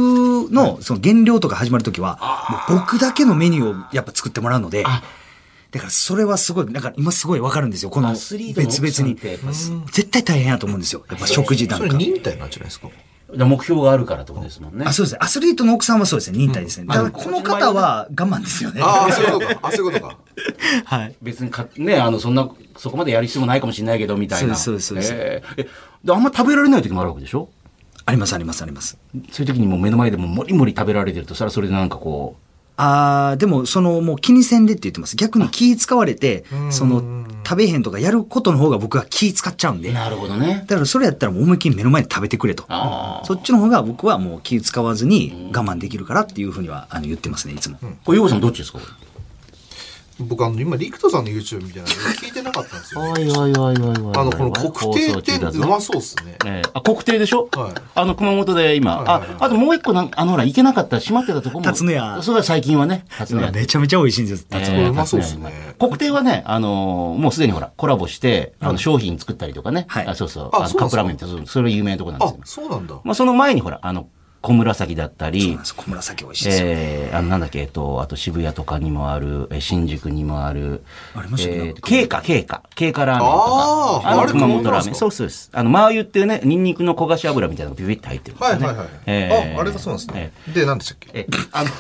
[0.51, 2.19] の、その原料とか始まるときは、
[2.69, 4.85] もう僕だけのメニューをやっぱ作ってもらうので、
[5.71, 7.91] だからそれはすごい、なんか今すごいわかるんですよ。
[7.91, 9.17] この別々に。
[9.93, 11.05] 絶対大変やと思うんですよ。
[11.11, 11.97] やっぱ食事なんそれか。
[11.99, 12.89] 忍耐なんじゃないですか？
[13.37, 14.87] だ目標があるからってことですもんね。
[14.87, 15.19] あ、そうですね。
[15.21, 16.39] アスリートの奥さんはそうですね。
[16.39, 16.87] 忍耐ですね。
[16.87, 18.81] だからこの方は我慢ですよね。
[18.83, 19.59] ああ、そういうことか。
[19.69, 20.17] あ、そういうことか。
[20.97, 21.15] はい。
[21.21, 22.49] 別にか、ね、あの、そんな、
[22.79, 24.55] そこまでやる必要もないかもしれないけど、みたいな。
[24.57, 25.69] そうですそうですそうえーえ
[26.03, 27.51] であんま食べられない時もあるわけでしょ？
[28.07, 28.97] ありますありますあります。
[29.31, 32.37] そういう時にもう目の前でももりもり食べられてると、それはそれでなんかこ
[32.81, 35.17] あーでも、その、もう気にせんでって言ってます。
[35.17, 37.03] 逆に気使われて、その、
[37.45, 39.89] 食べへんとかやることの方が僕は気使っちゃうんで。
[39.89, 40.65] う、なるほどね。
[40.69, 42.65] だからそれやったらもう思いっきり目の前で食べてくれと。
[42.69, 47.79] あそっちの方が僕はもう気使わずに我慢できるからっていうふうにはあの言ってますね、いつも。
[48.05, 48.79] これ、ヨウさんどっちですか？
[50.21, 53.01] 僕、あの、今、リクトさんの YouTube みたいなの聞いてなかったんですよ。
[53.01, 54.17] おいおいおいおいおい。
[54.17, 56.37] あの、この国定ってうまそうっすね。
[56.45, 57.49] えーあ、国定でしょ？
[57.57, 58.99] はいあの、熊本で今。
[58.99, 61.65] はいはいはいあ、あともう一個なんあの、ほら、行けなかった、閉まってたとこも。
[61.65, 63.53] 辰野屋それは最近はね、辰野屋。
[63.53, 64.47] めちゃめちゃ美味しいんです。
[64.51, 69.87] えーこれうまそうっすね国定はね、あのーもうすでにほら、コラボして、あの、商品作ったりとかね。
[69.89, 70.51] はいあそうそう。
[70.53, 72.41] あのカップラーメンって、そうそれ有名なとこなんですあよ、。
[72.45, 72.95] そうなんだ。
[73.05, 74.09] まあ、その前にほら、あの、
[74.41, 75.75] 小紫だったそうりなんで、す。
[75.75, 76.67] 小紫美味しいですよ。
[76.69, 80.85] えー、あの、なんだっけ、えっと、あと渋谷とかにもある、えー新宿にもある、
[81.15, 81.59] ありましたっけ？
[81.59, 83.37] えー、経過、経過、経過ラーメンと
[84.03, 84.95] か、あの熊本ラーメン。
[84.95, 85.51] そうそうです。
[85.53, 88.47] あの、マー油っていうね、ニンニクの焦がし油みたいなのがビビって入ってるね。
[88.47, 88.89] はいはいはい。
[89.07, 90.55] えーあ、あれがそうなんですえね。
[90.55, 91.09] で、何でしたっけ？
[91.15, 91.71] えあの、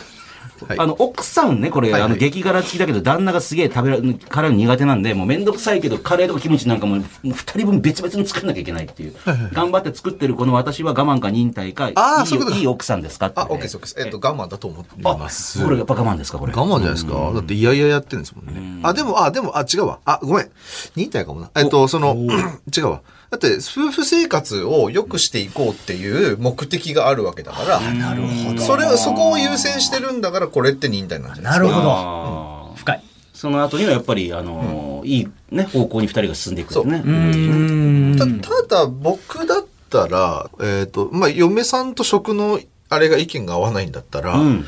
[0.67, 3.99] はいあの、奥さんね、これ、はいはいあの、激辛付きだけど、旦那がすげえ食べら、
[4.29, 9.15] 辛いの苦手なんで、もうめんどくさいけど、カレーとかキムチなんかも、二人分別々に作んなきゃいけないっていう。
[9.53, 13.51] 頑張って作ってるこの私は我慢か忍耐か、いいあいうことかいい奥さんですかって、あ、ね。
[13.51, 14.07] オッケーです、オッケーです。
[14.07, 15.63] えっと、我慢だと思ってあます。
[15.63, 16.53] これやっぱ我慢ですか、これ。
[16.53, 17.15] 我慢じゃないですか。
[17.33, 18.81] だって、いやいややってるんですもんね。
[18.83, 19.99] あ、でも、あ、でも、あ、違うわ。
[20.05, 20.51] あ、ごめん。
[20.97, 21.51] 忍耐かもな。
[21.57, 22.15] えっと、その、
[22.77, 23.03] 違うわ。
[23.31, 28.61] だって、夫婦生活を良くしていこうっていう目的があるわけだから、なるほど。
[28.63, 31.75] それを、そこを優先してるんだから、これって忍耐なんじゃないですか？
[31.75, 31.93] なるほど。
[31.93, 33.03] あー深い。
[33.35, 38.41] その後にはやっぱり、あのーいいね、方向に二人が進んでいくんですね。
[38.41, 42.59] ただ、僕だったら、えっ、と、まあ、嫁さんと食の、
[42.89, 44.67] あれが意見が合わないんだったら、うん。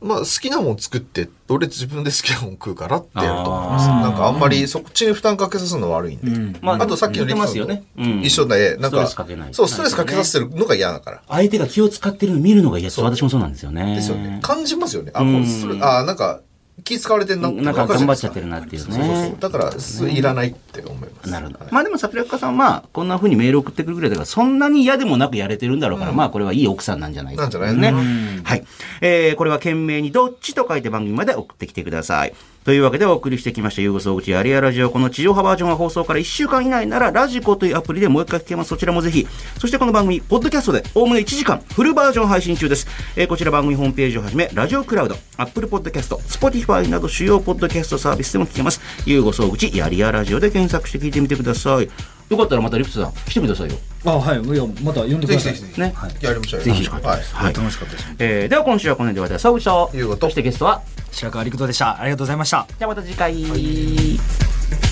[0.00, 3.88] まあ、好きなもん作って、俺自分で好きなもん食うからってやると思います。
[3.88, 6.58] なんかあんまりそっちに負担かけさせるの悪いんで。
[6.62, 7.84] まあとさっきの言ってますよね。
[7.96, 9.54] うん一緒で、なんストレか、スかけない。
[9.54, 11.22] そう、ストレスかけさせるのが嫌だから。
[11.28, 13.00] 相手が気を使ってるの見るのが嫌です。
[13.00, 13.94] 私もそうなんですよね。
[13.94, 14.40] ですよね。
[14.42, 15.10] 感じますよね。
[15.14, 16.40] あ、うんこれストレあ、なんか、
[16.84, 21.28] 気使われてんなってなんか頑張っちゃってるなっていうねそうそうそうだから、すいらないって思います。
[21.30, 21.68] なるほどはい。
[21.72, 27.36] まあでも、桜家さんは、こんな風にメール送ってくるぐらいだから、そんなに嫌でもなくやれてるんだろうから、まあこれはいい奥さんなんじゃない？
[27.36, 28.42] かなんじゃないねうん。
[28.44, 28.64] はい。
[29.00, 32.34] えー、これは懸命にどっちと書いて番組まで送ってきてください。
[32.64, 34.90] というわけでお送りしてきました、ユーゴ総口アリアラジオ。
[34.90, 38.68] この地上波バージョンは放送から1週間以内なら、ラジコというアプリでもう一回聞けます。
[38.68, 39.26] そちらもぜひ。
[39.58, 42.86] そしてこの番組、ポッドキャストで、おおむね1時間、フルバージョン配信中です。
[43.16, 48.80] えー、こちら番組ホームページをはじめ、ラジオクラウド、アップルポッドキャスト、スポティファイなど主要ポッドキャストサービスでも聞けます。
[49.06, 52.17] ユーゴ総口アリアラジオで検索して聞いてみてください。
[52.28, 53.76] よかったらまたリクトさん、来てくださいよ。
[54.04, 54.42] あ、はい。
[54.42, 55.54] いや、また呼んでください。
[55.54, 55.80] ぜひぜひぜひ。
[55.80, 56.64] ねやりましょうよ。
[56.64, 57.02] ぜひはい。
[57.02, 58.14] はい楽しかったです。
[58.18, 59.42] えー、では今週はこの辺で終わりです。
[59.42, 62.00] 総口と、そしてゲストは、白川陸斗でした。
[62.00, 62.66] ありがとうございました。
[62.78, 64.87] じゃあまた次回。